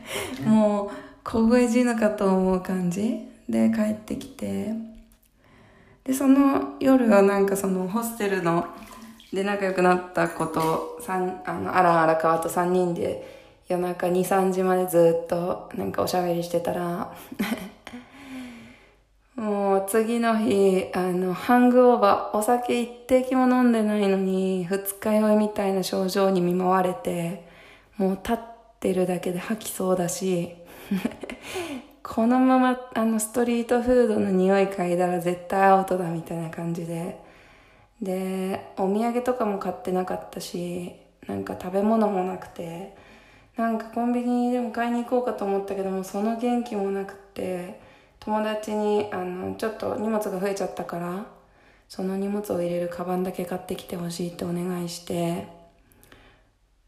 [0.46, 0.90] もう
[1.24, 4.93] 凍え死ぬかと思う感じで帰ってきて
[6.04, 8.68] でその夜はなんかそのホステルの
[9.32, 17.14] で仲良くなった子とあのアラン荒川と3人で夜中23時までずっとなんかおしゃべりしてたら
[19.36, 27.48] もう次の日あのハングオーバーお酒一滴も飲んでないのに二日酔いみたいな症状に見舞われて
[27.98, 28.38] もう立っ
[28.80, 30.54] てるだけで吐きそうだし
[32.04, 37.22] このままあのストリートフードの匂い嗅いだら絶対アウトだみたいな感じで。
[38.02, 40.92] でお土産とかも買ってなかったし
[41.26, 42.96] なんか食べ物もなくて。
[43.56, 47.82] なんかコンビニでも買いに行こうかと思ったけどもその元気もなくて。
[48.26, 51.26] 友達にあのちょっと荷物が増えちゃったから
[51.90, 55.48] その荷物を入れるカバンだけ買ってきてほしいってお願いして。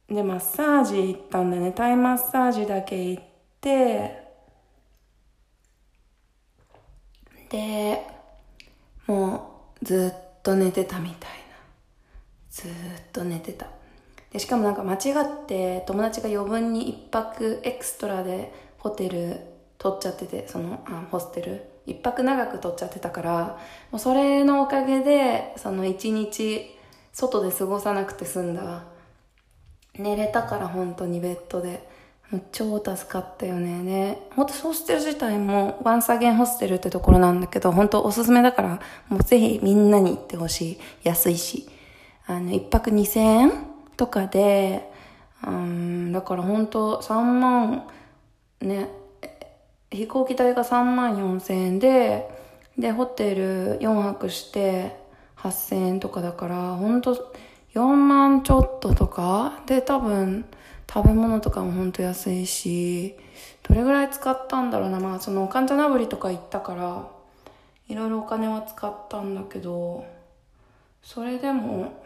[0.07, 1.71] でマッサージ行ったんだね。
[1.73, 3.23] タイマッサージだけ行っ
[3.59, 4.24] て
[7.55, 8.05] で
[9.07, 11.35] もうずっと寝てたみたいな。
[12.49, 12.71] ずっ
[13.13, 13.67] と寝てた。
[14.31, 19.39] でしかもなんか間違って友達が余分に一泊エクストラでホテル
[19.77, 21.65] 取っちゃっててそのあホステル。
[21.85, 23.59] 一泊長く取っちゃってたから
[23.91, 26.75] もうそれのおかげでその一日
[27.13, 28.83] 外で過ごさなくて済んだ。
[29.97, 31.87] 寝れたから本当にベッドで。
[32.51, 33.83] 超助かったよね。
[33.83, 40.79] で、本当ホステル自体も、ワンサゲンホステルってところなんだけど、本当おすすめだから、もうぜひみんなに行ってほしい。
[41.03, 41.69] 安いし。
[42.27, 43.51] あの、一泊2000円
[43.97, 44.89] とかで、
[45.45, 47.87] うん、だから本当3万、
[48.61, 48.89] ね、
[49.91, 52.29] 飛行機代が3万4千円で、
[52.77, 54.97] で、ホテル4泊して
[55.37, 57.15] 8000円とかだから、本当
[57.73, 60.45] 4万ちょっととかで多分、
[60.91, 63.15] 食べ物とかもほんと安いし、
[63.67, 64.99] どれぐらい使ったんだろうな。
[64.99, 67.09] まあそのカンチャナブリとか行ったから、
[67.87, 70.05] いろいろお金は使ったんだけど、
[71.01, 72.03] それでも、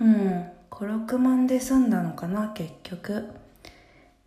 [0.00, 3.28] うん、5、6万で済んだのかな、結局。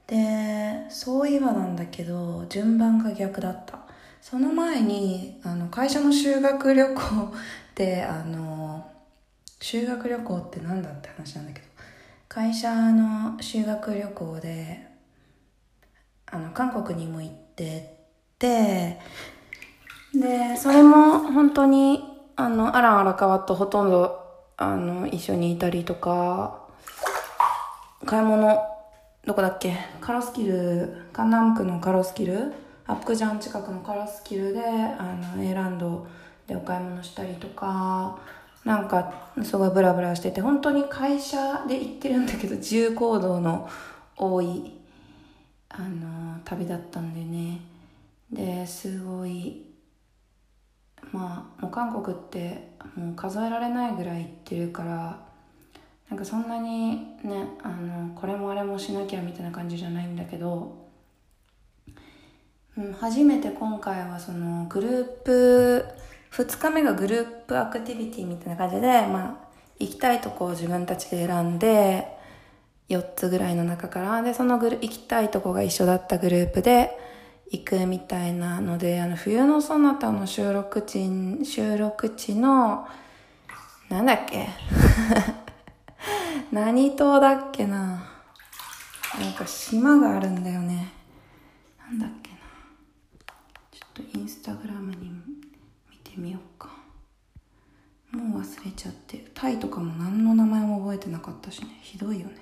[0.07, 3.79] で、そういえばなんだけど、順番が逆だった。
[4.21, 7.33] その前に、あの、会社の修学旅行
[7.75, 8.91] で、あの、
[9.59, 11.67] 修学旅行って何だって話なんだけど、
[12.35, 14.85] 会社の修学旅行で
[16.25, 17.97] あの韓国にも行って
[18.37, 18.99] て
[20.13, 22.03] でそれも本当に
[22.35, 24.19] あのアラン荒川とほとんど
[24.57, 26.67] あの一緒にいたりとか
[28.05, 28.61] 買い物
[29.25, 29.77] どこだっけ？
[30.01, 32.51] カロスキルカンナム区のカロスキル？
[32.85, 36.05] アップジャン近くのカロスキルであの A ランド
[36.47, 38.19] でお買い物したりとか
[38.65, 43.69] なんかすごいブラブラしてて本当に会社で行ってるんだけど自由行動の
[44.17, 44.73] 多い
[45.69, 47.61] あの旅だったんでね。
[48.31, 49.61] ですごい
[51.11, 55.19] まあもう韓国ってもう数えられないぐらい行ってるから
[56.09, 60.87] なんかそんなにねあのこれもあれもしなきゃみたいな感じじゃないんだけど、
[62.77, 65.85] うん、初めて今回はそのグループ
[66.35, 69.47] 2日目がグループアクティビティみたいな感じで、まあ、
[69.79, 72.13] 行きたいとこを自分たちで選んで、
[72.89, 76.91] 4つぐらいの中から、で、そのグル行きたいとこが一緒だったグループで
[77.51, 81.09] 行くみたいなので、あの、冬のそなたの収録地、
[81.45, 82.87] 収録地の、
[83.89, 84.49] なんだっけ？
[86.51, 87.77] 何島だっけな？
[89.19, 90.91] なんか島があるんだよね。
[91.79, 92.37] なんだっけな？
[93.71, 95.14] ちょっとインスタグラムに
[96.15, 96.69] てみようか。
[98.11, 99.25] もう忘れちゃって。
[99.33, 101.67] タイとかも何の名前も覚えてなかったしね。
[101.81, 102.37] ひどいよね。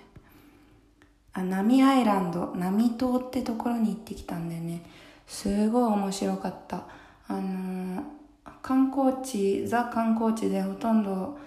[1.33, 2.53] あ波アイランド。
[2.55, 4.83] 波島ってところに行ってきたんだよね。
[5.27, 6.85] すごい面白かった。
[7.27, 8.03] あのー、
[8.61, 11.39] 観光地ザ観光地でほとんど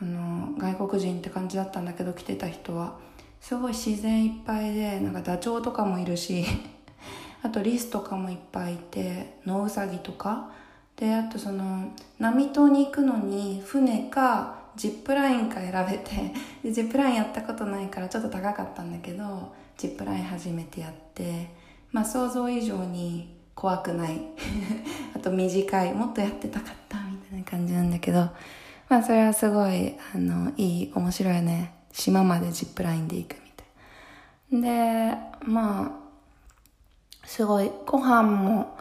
[0.00, 2.98] あのー、外国人って感じだったんだけど来てた人は。
[3.40, 6.44] すごい自然いっぱいでなんかダチョウとかもいるし。
[7.44, 10.61] あとリスとかもいっぱいいてノウサギとか。
[11.02, 11.90] であとその
[12.20, 16.32] 波島に行くのに船かジップラインか選べて
[16.62, 21.50] でジップラインやったことないからちょっと高かったんだけどジップライン初めてやって
[21.90, 24.20] まあ想像以上に怖くない。
[25.14, 28.20] あと短いもっとやってたかったみたいな感じなんだけど
[28.88, 31.74] まあそれはすごいあのいい面白いね。
[31.90, 33.64] 島までジップラインで行くみた
[34.56, 34.62] い。
[34.62, 38.78] でまあすごいご飯も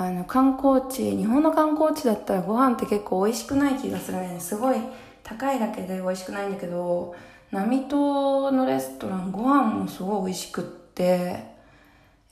[0.00, 4.40] あの、観光地、日本の観光地だったらご飯って結構美味しくない気がするね。
[4.40, 4.76] すごい
[5.22, 7.14] 高いだけで美味しくないんだけど、
[7.50, 11.44] 波島のレストランご飯もすごい美味しくって、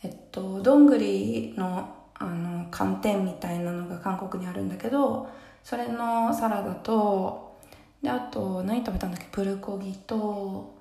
[0.02, 5.28] えっとどんぐりのあの寒天みたいなのが韓国にあるんだけど
[5.62, 7.58] それのサラダと
[8.02, 9.26] であと何食べたんだっけ？
[9.30, 10.74] プルコギと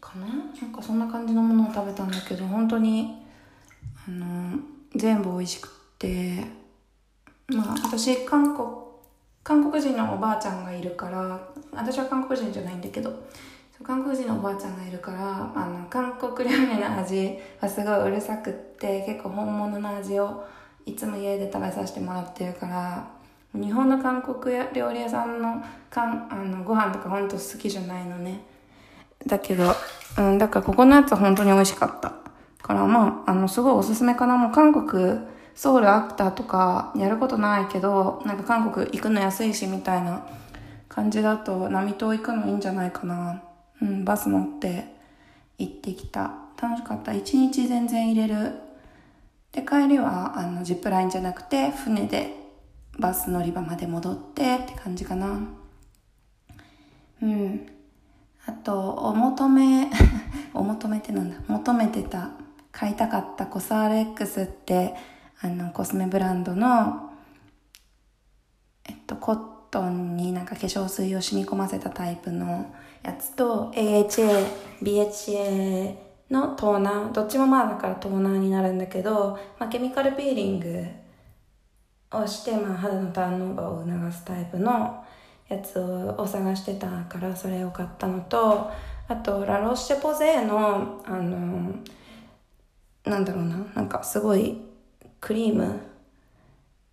[0.00, 0.26] かな？
[0.26, 3.24] なんかそんな感じのものを食べたんだけど本当に
[4.06, 4.58] あの
[4.94, 5.68] 全部美味しく
[5.98, 6.44] て
[7.48, 8.68] まあ私韓国
[9.42, 13.24] 韓国人のおばあちゃんがいるから私は韓国人じゃないんだけど
[13.82, 20.44] 韓国人のおばあちゃんがいるからあの韓国料理の味はすごいうるさくって結構本物の味を
[20.86, 23.06] いつも家で食べさせてもらってるから
[23.54, 28.40] 日本の韓国料理屋さんのかんあのご飯とかほんと好きじゃないのね。
[29.26, 29.72] だけど、
[30.18, 32.23] うん、だからここのやつは本当に美味しかった。
[32.64, 34.38] からまああのすごいおすすめかな。
[34.38, 35.18] もう韓国
[35.54, 40.26] ソウルアクターとかやることないけどなんか韓国行くの安いしみたいな
[40.88, 43.42] 感じだと波島行くのいいんじゃないかな。
[43.82, 44.86] うんバス乗って
[45.58, 46.32] 行ってきた。
[46.60, 47.12] 楽しかった。
[47.12, 48.52] 一日全然入れる。
[49.52, 52.34] で帰りはあのジップラインじゃなくて船で
[52.98, 55.38] バス乗り場まで戻ってって感じかな。
[57.22, 57.66] うん。
[58.46, 59.90] あとお求め
[60.54, 61.36] お求めってなんだ？
[61.46, 62.30] 求めてた。
[62.74, 64.94] 買いたかったコサーレ X って
[65.40, 67.10] あのコスメブランドの
[68.84, 69.38] えっとコッ
[69.70, 74.46] トンになんか化粧水を染み込ませたタイプのやつと AHA、
[74.82, 75.96] BHA
[76.30, 80.84] のトーナー、どっちもまあだからトーナーになるんだけど、まあ、ケミカルピーリング
[82.12, 85.04] をして、まあ、肌のターンオーバーを促すタイプの
[85.48, 88.70] やつを探してたからそれを買ったのと、
[89.06, 91.74] あと、ラロッシェポゼーの、あの、
[93.04, 94.58] なんだろうな、なんかすごい
[95.20, 95.80] クリーム、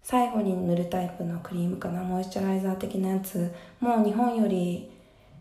[0.03, 4.91] 最後に塗るタイプのクリームかな、モイスチャライザー的なやつ、もう日本より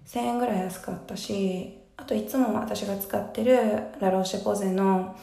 [0.07, 3.57] 1000円ぐらい安かったしあといつも私が使ってる
[4.01, 5.17] ラローシェポゼの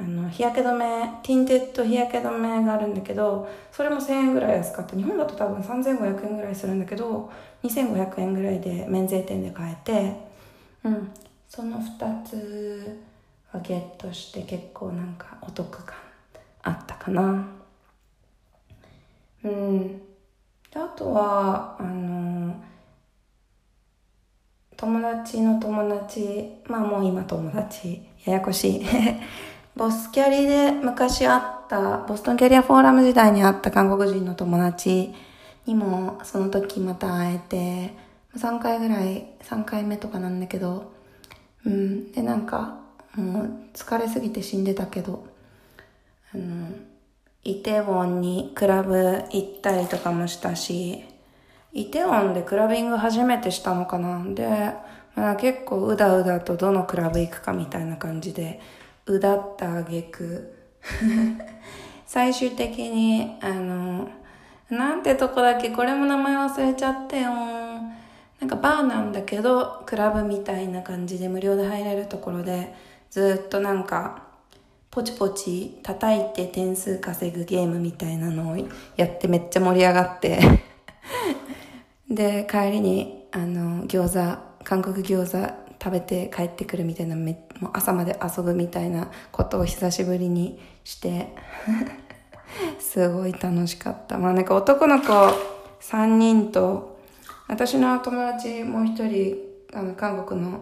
[0.00, 0.86] あの日焼け止め
[1.22, 4.96] tinted 日焼け止めがあるんだけどそれも1000円ぐらい安かった。
[4.96, 7.30] 日本だと多分3500円ぐらいするんだけど
[7.62, 10.16] 2500円ぐらいで免税店で買えて。
[10.84, 11.12] うん。
[11.48, 12.98] その2つ
[13.52, 15.94] はゲットして結構なんかお得感
[16.62, 17.46] あったかな。
[19.44, 19.98] うん。
[19.98, 20.00] で
[20.76, 22.54] あとはあの
[24.76, 28.86] 友達の友達まあもう今友達ややこしい。
[29.76, 35.14] ボスキャリで昔会ったボストンキャリアフォーラム時代に会った韓国人の友達
[35.64, 37.94] にもその時また会えて
[38.36, 40.92] 3回ぐらい3回目とかなんだけど
[41.64, 42.12] うん。
[42.12, 42.81] でなんか
[43.16, 45.26] もう疲れすぎて死んでたけど
[46.34, 46.68] あの
[47.44, 51.04] イテウォンにクラブ行ったりとかもしたし
[51.74, 54.46] イテウォンでクラビング初めてしたのかなで、
[55.14, 58.60] まあ、結構うだうだとどのクラブ行くかみたいな感じで、
[59.06, 60.54] うだったあげく、
[62.06, 64.08] 最終的に、あの、
[64.68, 67.30] なんてとこだっけこれも名前忘れちゃってよ。
[68.40, 72.74] なんかバーなんだけど、クラブみたいな感じで無料で入れるところで、
[73.12, 74.22] ずっとなんか、
[74.90, 80.40] ポチポチ叩いて点数稼ぐゲームみたいなのをやってめっちゃ盛り上がって
[82.08, 91.34] で、帰りに、あの、餃子、韓国餃子食べて帰ってくるみたいな、めもう朝まで遊ぶみたいなことを久しぶりにして、
[92.80, 94.16] すごい楽しかった。
[94.16, 95.12] まあなんか男の子
[95.80, 96.98] 3人と、
[97.46, 99.36] 私の友達もう一人、
[99.74, 100.60] あの、韓国の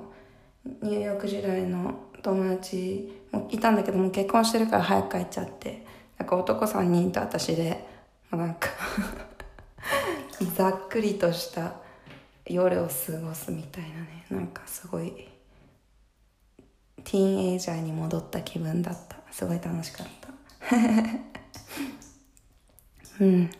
[0.83, 5.85] ニューヨーク時代の友達もいたんだけども結婚してるから早く帰っちゃって、
[6.19, 7.87] なんか男3人と私で、
[8.31, 8.69] まあ、なんか
[10.57, 11.75] ざっくりとした
[12.47, 14.27] 夜を過ごすみたいなね。
[14.31, 15.29] なんかすごい
[17.05, 19.17] ティーンエイジャーに戻った気分だった。
[19.31, 20.29] すごい楽しかった。
[23.25, 23.51] うん。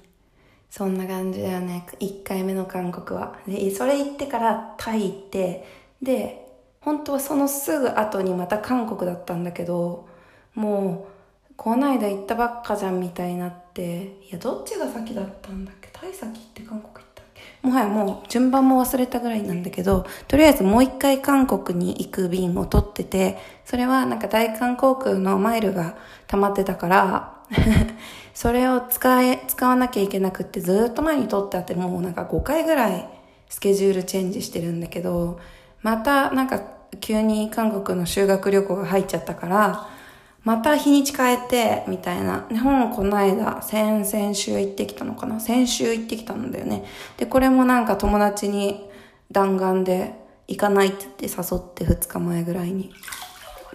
[0.71, 1.87] そんな感じだよね。
[1.99, 3.39] 1回目の韓国は。
[3.47, 5.65] でそれ行ってからタイ行って
[6.03, 6.50] で
[6.81, 10.09] 本当はそのすぐ後にまた韓国だったんだけど
[10.55, 15.91] もうこの間行ったばっかじゃんみたいになって、いや、どっちが先だったんだっけ？
[15.93, 17.43] タイ先って韓国行ったっけ？
[17.69, 27.43] もはやもう順番も忘れたぐらいなんだけど、とりあえずもう一回韓国に行く便を取ってて、それはなんか大韓航空のマイルが溜まってたから、
[28.33, 33.07] それを使え、使わなきゃいけなくってずっと前に取ってあってもうなんか5回ぐらい
[33.51, 35.39] スケジュールチェンジしてるんだけど、
[35.83, 36.61] またなんか
[37.01, 39.89] 急に韓国の修学旅行が入っちゃったから、
[40.45, 42.47] また日にち変えて、みたいな。
[42.49, 45.39] 日本この間、先々週行ってきたのかな？
[45.41, 46.85] 先週行ってきたんだよね。
[47.17, 48.89] で、これもなんか友達に
[49.31, 50.15] 弾丸で
[50.49, 52.93] 行かないって言って誘って2日前ぐらいに。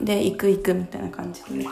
[0.01, 1.65] で行く行くみたいな感じで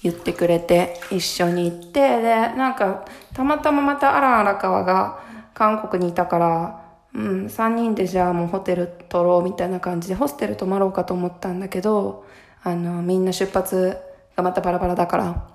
[0.00, 2.22] 言ってくれて一緒に行ってで
[2.54, 3.04] なんか
[3.34, 5.18] たまたままたアラン荒川が
[5.52, 6.85] 韓国にいたから
[7.16, 12.26] うん、3人でじゃあもうホテル取ろうみたいな感じでホステル泊まろうかと思ったんだけど
[12.62, 13.96] あのみんな出発
[14.36, 15.48] がまたバラバラだから。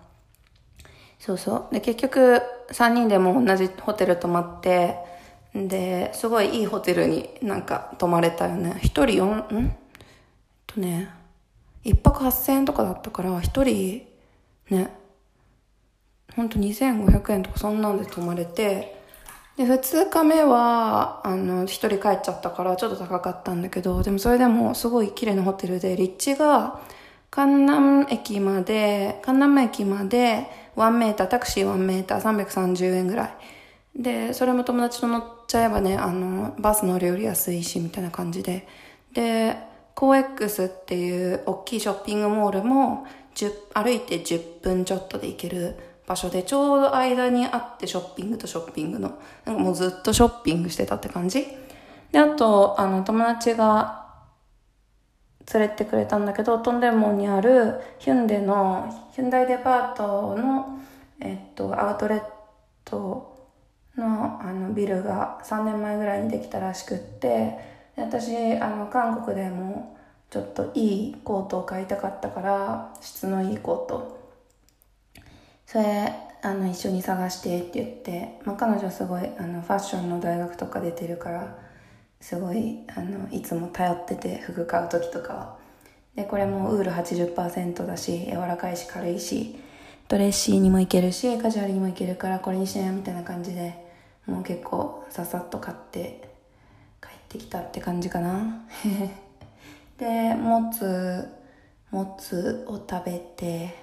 [1.20, 1.74] そうそう。
[1.74, 2.42] で結局
[2.72, 4.96] 3人でも同じホテル泊まって
[5.54, 8.72] ですごいいいホテルになんか泊まれたよね。
[8.78, 9.76] 1人4ん
[10.66, 11.10] とね
[11.86, 14.08] 1泊8000円とかだったから1人
[14.76, 14.90] ね
[16.36, 19.01] ほんと2500円とかそんなんで泊まれて
[19.58, 26.80] で、2日目は、あの、一人帰っちゃったからちょっと高かったんだけど、でもそれでもすごい綺麗なホテルで、立地が、
[27.30, 33.38] 関南駅まで、関南駅まで1メーター、タクシー1メーター330円ぐらい。
[33.96, 38.68] で、それも友達と乗っちゃえばね、あの、バス乗るより安いし、みたいな感じで。
[39.14, 39.58] で、
[39.96, 43.06] コーエックスっていう大きいショッピングモールも、
[43.74, 45.78] 歩いて10分ちょっとで行ける
[46.12, 51.48] 場所でちょうど間にあってショッピングとショッピングのなんかもうずっとショッピングしてたって感じ。
[52.12, 54.06] であとあの友達が
[55.54, 60.80] 連れてくれたんだけどトンデモンにあるヒュンデのヒュンダイデパートの、
[61.22, 62.24] えっと、アウトレッ
[62.84, 63.38] ト
[63.96, 67.58] のあのビルが3年前ぐらいにできたらしくって
[67.96, 69.98] で私あの韓国でも
[70.30, 74.21] ちょっといいコートを買いたかったから質のいいコート
[75.72, 81.58] それあの一緒に探してって言って、まあ、彼女すごいあのファッションの大学とか出てるから
[82.20, 85.58] すごいあのいつも頼ってて服買う時とかは。
[86.14, 89.56] でこれもウール80%だし柔らかいし軽いし
[90.10, 93.74] ドレッシーにもいけるしカジュアルにもいけるからこれにしなよみたいな感じで
[94.26, 96.28] もう結構ささっと買って
[97.02, 98.66] 帰ってきたって感じかな。
[99.98, 101.30] でもつ
[101.92, 103.81] もつを食べて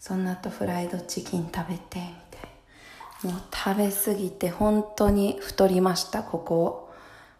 [0.00, 6.86] その後フライドチキン食べてみたいもう食べ過ぎて本当に太りましたここ。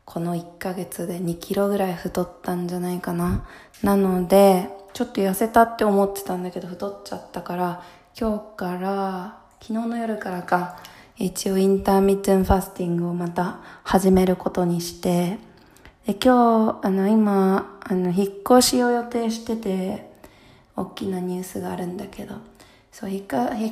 [0.05, 3.47] この1ヶ月で2キロぐらい太ったんじゃないかな。
[3.83, 7.83] なのでちょっと痩せたって思ってたんだけど太っちゃったから
[8.19, 10.79] 今日から昨日の夜からか
[11.17, 15.39] 一応インターミッテンファスティングをまた始めることにして。
[16.07, 20.10] で今日あの今あの引っ越しを予定してて
[20.81, 22.35] 大きなニュースがあるんだけど。
[22.93, 23.25] そう引っ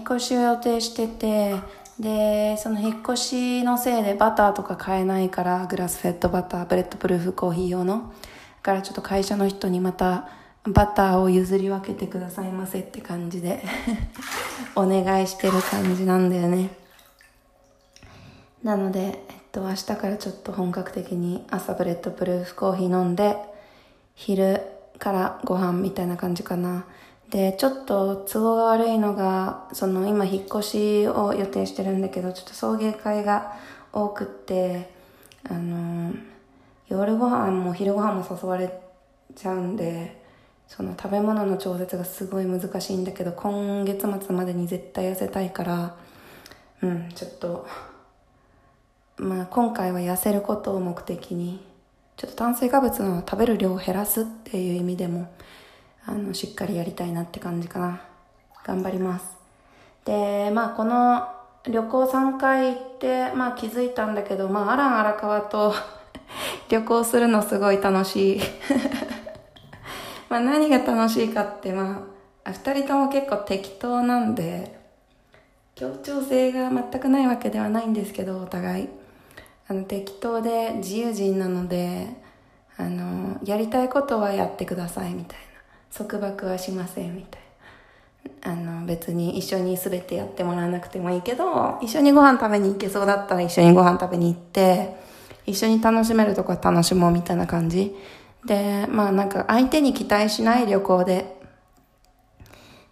[0.05, 1.57] 越しを予定してて
[1.99, 8.13] でその引っ越しのせいでバターとか買えないからグラスフェッドバターブレッドプルーフコーヒー用の。
[8.59, 10.29] だからちょっと会社の人にまた
[10.65, 13.63] バターを譲り分けてくださいませって感じで
[14.77, 16.71] お願いしてる感じなんだよね。
[18.63, 23.37] なので、えっと、明日からちょっと本格的に朝ブレッドプルーフコーヒー飲んで
[24.15, 26.85] 昼からご飯みたいな感じかな。
[27.31, 33.55] で、ちょっと都合が悪いのが、その今引っ越しを予定してるんだけど、ちょっと送迎会が
[33.93, 34.91] 多くって、
[35.49, 36.15] あの、
[36.89, 38.73] 夜ご飯も昼ご飯も誘われ
[39.35, 40.23] ちゃうんで、
[40.67, 45.97] その食べ物の調節がすごい難しいんだけど、今月末までに絶対痩せたいから、
[46.83, 47.67] うん、ちょっと、
[49.17, 51.68] まあ今回は痩せることを目的に、
[52.19, 55.33] ちょっと炭水化物の食べる量を減らすっていう意味でも、
[56.05, 58.01] あの、しっかりやりたいなって感じかな。
[58.65, 59.25] 頑張ります。
[60.05, 61.29] で、まあ、この
[61.65, 65.73] 旅行3回行って、まあ、気づいたんだけど、まあ、アラン荒川と
[66.69, 68.41] 旅行するのすごい楽しい
[70.29, 72.03] まあ、何が楽しいかって、ま
[72.45, 74.77] あ、二人とも結構適当なんで、
[75.77, 78.98] 協調性が全くないわけではないんですけど、お互い。
[79.69, 82.09] あの、適当で自由人なので、
[82.77, 85.49] あの、やりたいことはやってくださいみたいな。
[85.93, 87.43] 束縛はしませんみたい
[88.43, 94.97] なあの別に一緒に全てやってもらわなくてもいいけど一緒にご飯食べに行けそうだったら一緒にご飯食べに行って
[95.47, 97.95] 一緒に楽しめるとこは楽しもうみたいな感じ
[98.45, 101.38] でまあなんか相手に期待しない旅行で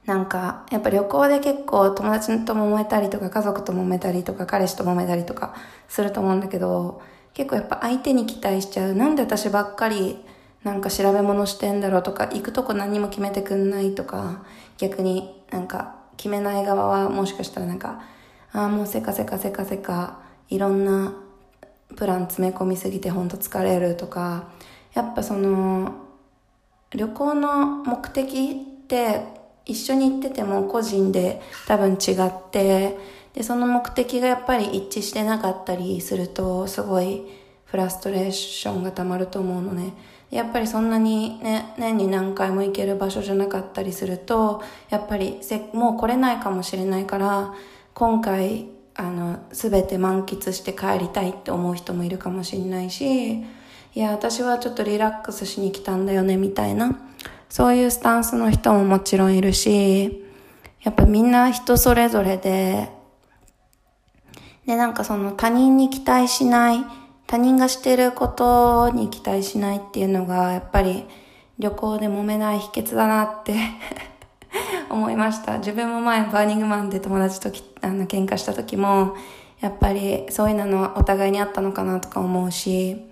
[0.06, 5.54] なんか、やっぱ旅行で結構友達と揉めたりとか家族と揉めたりとか彼氏と揉めたりとか
[5.88, 7.02] すると思うんだけど、
[7.34, 8.94] 結構やっぱ相手に期待しちゃう。
[8.94, 10.24] なんで私ばっかり
[10.62, 14.44] なんか調べ物してんだろうとか、行くとこ何も決めてくんないとか、
[14.78, 18.02] 逆になんか決めない側はもしかしたらなんか、
[18.52, 21.14] ああ、もうせかせかせかせか、いろんな
[21.96, 24.48] プラン詰め込みすぎてほんと疲れるとか、
[24.94, 25.92] やっぱその、
[26.90, 29.35] 旅行の目的って
[29.66, 32.96] 一緒に行ってても個人で多分違って、
[33.34, 37.26] で、その目的がやっぱり一致してなかったりすると、すごい
[37.66, 39.92] フラストレーションが溜まると思うのね。
[40.30, 47.54] やっぱりそんなにね、年に何回も行ける場所じゃなかったりすると、やっぱりせもう来れないかもしれないから、
[47.94, 53.44] 今回、あの、すべて満喫して帰りたいって思う人もいるかもしれないし、い
[53.94, 56.98] や、私はちょっとリラックスしに来たんだよね、みたいな。
[57.48, 60.24] そういうスタンスの人ももちろんいるし、
[60.82, 62.90] やっぱみんな人それぞれで、
[64.66, 66.84] で、なんかその他人に期待しない、
[67.26, 71.06] 他人がしてることに期待しないっていうのが、やっぱり
[71.58, 73.54] 旅行で揉めない秘訣だなって
[74.90, 75.58] 思いました。
[75.58, 79.14] 自分も前バーニングマンで友達とあの喧嘩した時も、
[79.60, 83.05] やっぱりそういうのお互いにあったのかなとか思うし、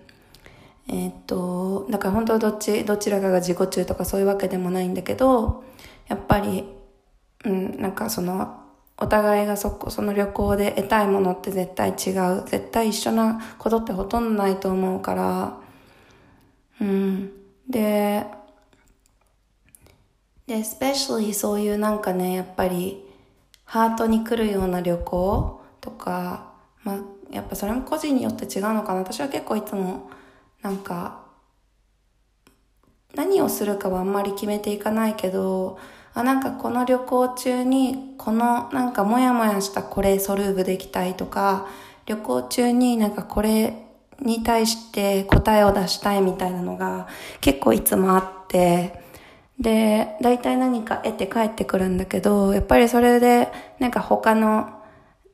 [0.89, 5.65] えー、っと、だから本当どっち、どちらかが自己中とかそういうわけでもないんだけど、
[6.09, 6.65] やっぱり、
[7.45, 8.61] うん、なんかその、
[8.97, 12.45] お互いがそこ、その旅行で得たいものって絶対違う。
[12.47, 15.59] 絶対一緒なことってほとんどないと思うから、
[16.81, 17.33] うん。
[17.69, 18.25] で、
[20.47, 23.05] で、especially そういうなんかね、やっぱり、
[23.65, 26.53] ハートに来るような旅行とか、
[26.85, 26.99] まあ、
[27.31, 29.01] やっぱそれも個人によって違うのかな。
[29.01, 30.11] 私は結構いつも、
[30.65, 31.21] なんか、
[33.15, 35.79] 何をするかはあんまり決めていかないけど、
[36.15, 41.69] あ、なんかこの旅行中に、このなんかモヤモヤしたこれソルーブできたいとか、
[42.07, 43.75] 旅行中になんかこれ
[44.21, 47.09] に対して答えを出したいみたいなのが
[47.43, 49.03] 結構いつもあって、
[49.61, 54.83] で、大体何か得て帰ってくるんだけど、やっぱりそれでなんか他の、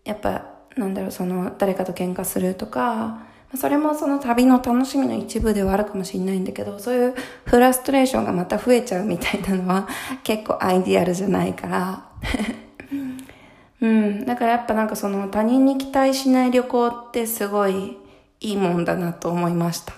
[0.05, 9.89] やっぱなんだろう、その誰かと喧嘩するとか、それもその旅の楽しみの一部ではあるかもしれないんだけど、そういうフラストレーションがまた増えちゃうみたいなのは
[10.23, 12.05] 結構アイディアルじゃないから。
[13.81, 14.25] うん。
[14.25, 17.99] だからやっぱなんかその他人に期待しない旅行ってすごい
[18.41, 19.95] いいもんだなと思いました。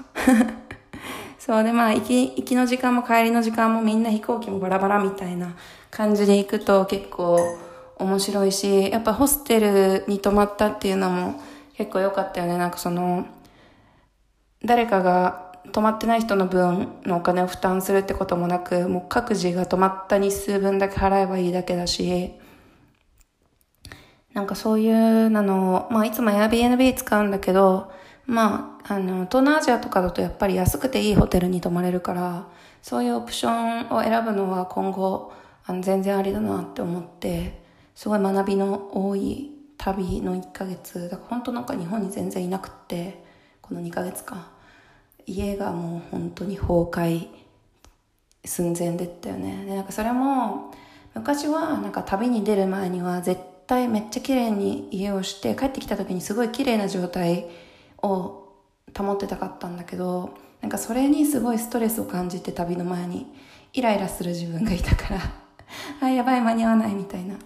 [1.38, 5.54] そうでまあ行き、行きの時間も帰りの時間もみんな飛行機もバラバラみたいな
[5.90, 7.38] 感じで行くと結構
[7.98, 11.34] 面白いし、やっぱホステルに泊まったっていうのも
[11.76, 12.56] 結構良かったよね。
[12.56, 13.26] なんかその、
[14.64, 22.32] 誰かが泊まってない人の分のお金を負担するってこともなく、もう各自が泊まった日数分だけ払えばいいだけだし、
[24.34, 27.92] なんかそういうのを、まあいつも Airbnb 使うんだけど、
[28.26, 32.48] まあ、あの、東南アジアとかだとやっぱり安くていいホテルに泊まれるから、
[32.80, 35.32] そういうオプションを選ぶのは今後、
[35.64, 37.62] あの全然ありだなって思って、
[37.94, 43.21] すごい学びの多い旅の1ヶ月、だから本当なんか日本に全然いなくって、
[43.72, 44.46] この2ヶ月間。
[45.24, 47.28] 家がもう本当に崩壊
[48.44, 49.64] 寸前でったよね。
[49.64, 50.74] で、なんかそれも、
[51.14, 57.48] 昔はなんか旅に出る前には絶対めっちゃ綺麗に家をして帰ってきた時にすごい綺麗な状態
[58.02, 58.48] を
[58.96, 63.26] 保ってたかったんだけどなんかそれにすごいストレスを感じて旅の前に
[63.74, 65.20] イライラする自分がいたから
[66.00, 67.36] あやばい間に合わないみたいな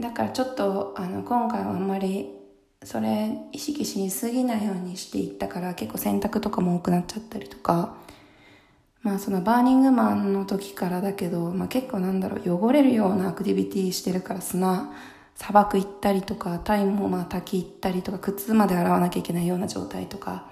[0.00, 2.39] だからちょっとあの今回はあんまり
[2.84, 7.94] それ意識しすぎないようにしていったから結構洗濯とかも多くなっちゃったりとか
[9.02, 14.92] まあそのバーニングマンの時からだけど、まあ結構なんだろう、汚れるようなアクティビティしてるから砂、
[15.34, 20.50] 砂漠行ったりとか、タイもまあ滝行ったりとか、靴まで洗わなきゃいけないような状態とか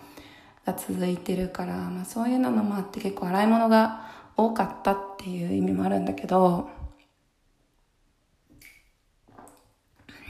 [0.65, 4.07] が続いてるから、まあそういうのもあって結構洗い物が
[4.37, 6.71] 多かったっていう意味もあるんだけど、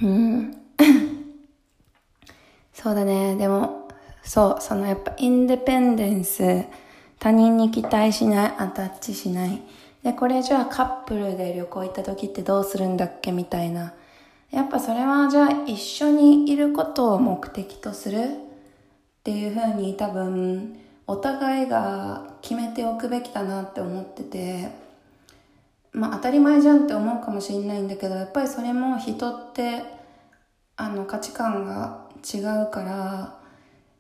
[0.03, 0.55] うん。
[2.81, 3.35] そうだね。
[3.35, 3.89] でも、
[4.23, 6.65] そう、そのやっぱインデペンデンス、
[7.19, 9.61] 他人に期待しない、アタッチしない。
[10.05, 13.33] で、これじゃあカップルで旅行行った時ってどうするんだっけ？
[13.33, 13.95] みたいな。
[14.53, 18.19] やっぱそれはじゃあ一緒にいることを目的とする？
[18.21, 18.27] っ
[19.25, 24.69] ていうふうに多分お互いが決めておくべきだなって思ってて、
[25.93, 29.83] まあ当たり前じゃんって思うかもしれないんだけど、やっぱりそれも人って
[30.77, 33.41] あの価値観が違うから、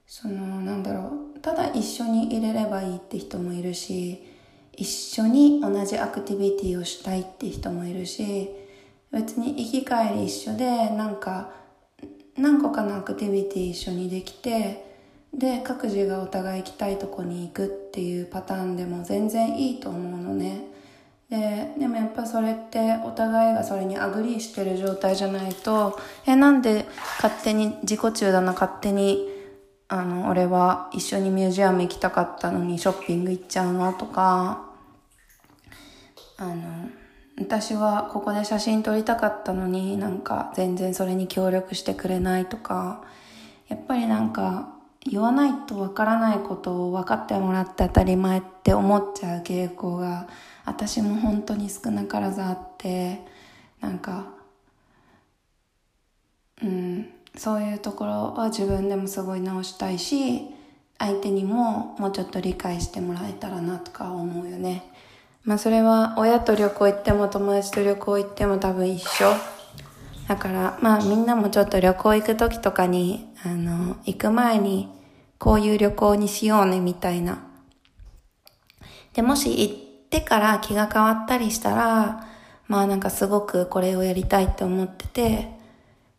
[0.07, 1.29] そのなんだろう。
[1.41, 4.25] ただ一緒にいれればいいって人もいるし
[4.73, 8.51] 一緒に同じアクティビティをしたいって人もいるし
[9.13, 11.53] 別に行き帰り一緒でなんか
[12.37, 14.87] 何個かのアクティビティ一緒にできて
[15.35, 20.78] で各自がお互い行きたいとこに行くっていうパターンでも全然いいと思うのね。
[21.31, 26.87] ででもやっぱそれってお互いがそれに agree してる状態じゃないとえなんで
[27.23, 29.29] 勝手に自己中だな勝手に
[29.89, 34.65] あの俺は一緒にミュージアム行きたかったのにショッピング行っちゃうのとか
[36.39, 36.89] あの
[37.39, 43.05] 私はここで写真撮りたかったのになんか全然それに協力してくれないとか
[43.69, 44.78] やっぱりなんか
[45.11, 50.29] 言わないとわからないことを分かってもらって当たり前って思っちゃう傾向が
[50.67, 53.21] 私も本当に少なからずあって
[53.81, 54.27] なんか
[56.63, 60.43] うんそういうところは自分でもすごい直したいし
[60.99, 64.83] 相手にももうちょっと理解してもらえたらなとか思うよね。
[65.45, 69.33] まあそれは親と旅行行っても友達と旅行行っても多分一緒。
[70.27, 74.89] だからまあみんなもちょっと旅行行く時とかにあの行く前に
[75.39, 77.45] こういう旅行にしようねみたいな
[79.15, 82.27] でもし行ってから気が変わったりしたら
[82.67, 85.49] まあなんかすごくこれをやりたいって思ってて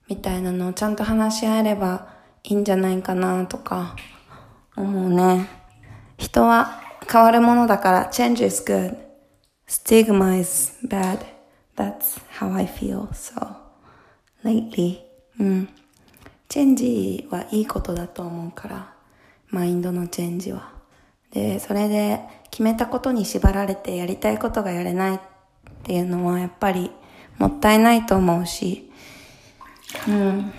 [0.07, 2.07] みたいなのをちゃんと話し合えれば
[2.43, 3.95] いいんじゃないかなとか
[4.75, 5.47] 思うね。
[6.17, 8.97] 人は変わるものだから change is good.
[9.67, 11.19] Stigma is bad.
[11.75, 13.07] That's how I feel.
[13.09, 13.55] So,
[14.43, 14.99] lately.
[15.39, 15.69] うん。
[16.47, 18.98] チェンジはいいことだと思うから。
[19.49, 20.71] マインドのチェンジは。
[21.31, 22.21] で、それで
[22.51, 25.19] 決めたことに縛られてやりたいことがやれないっ
[25.83, 26.91] ていうのはやっぱり
[27.37, 28.91] もったいないと思うし、
[30.07, 30.51] うん。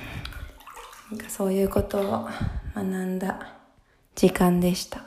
[1.11, 2.29] なんかそういうことを
[2.75, 3.55] 学んだ
[4.15, 5.01] 時間でした。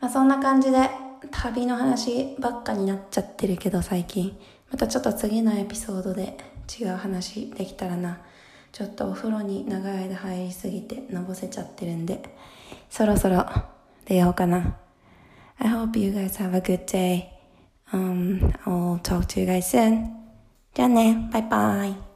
[0.00, 0.90] まあ、そんな感じで
[1.30, 4.36] 旅の話ばっかになっちゃってるけど最近。
[4.70, 6.36] またちょっと次のエピソードで
[6.78, 8.18] 違う話できたらな。
[8.70, 12.22] ちょっとお風呂に長い間入りすぎてのぼせちゃってるんで、
[12.89, 13.45] そろそろ
[14.05, 14.77] 出ようかな。
[15.59, 17.29] I hope you guys have a good day.
[17.91, 20.09] Um, I'll talk to you guys soon.
[20.73, 22.06] じゃあね、バイバイ。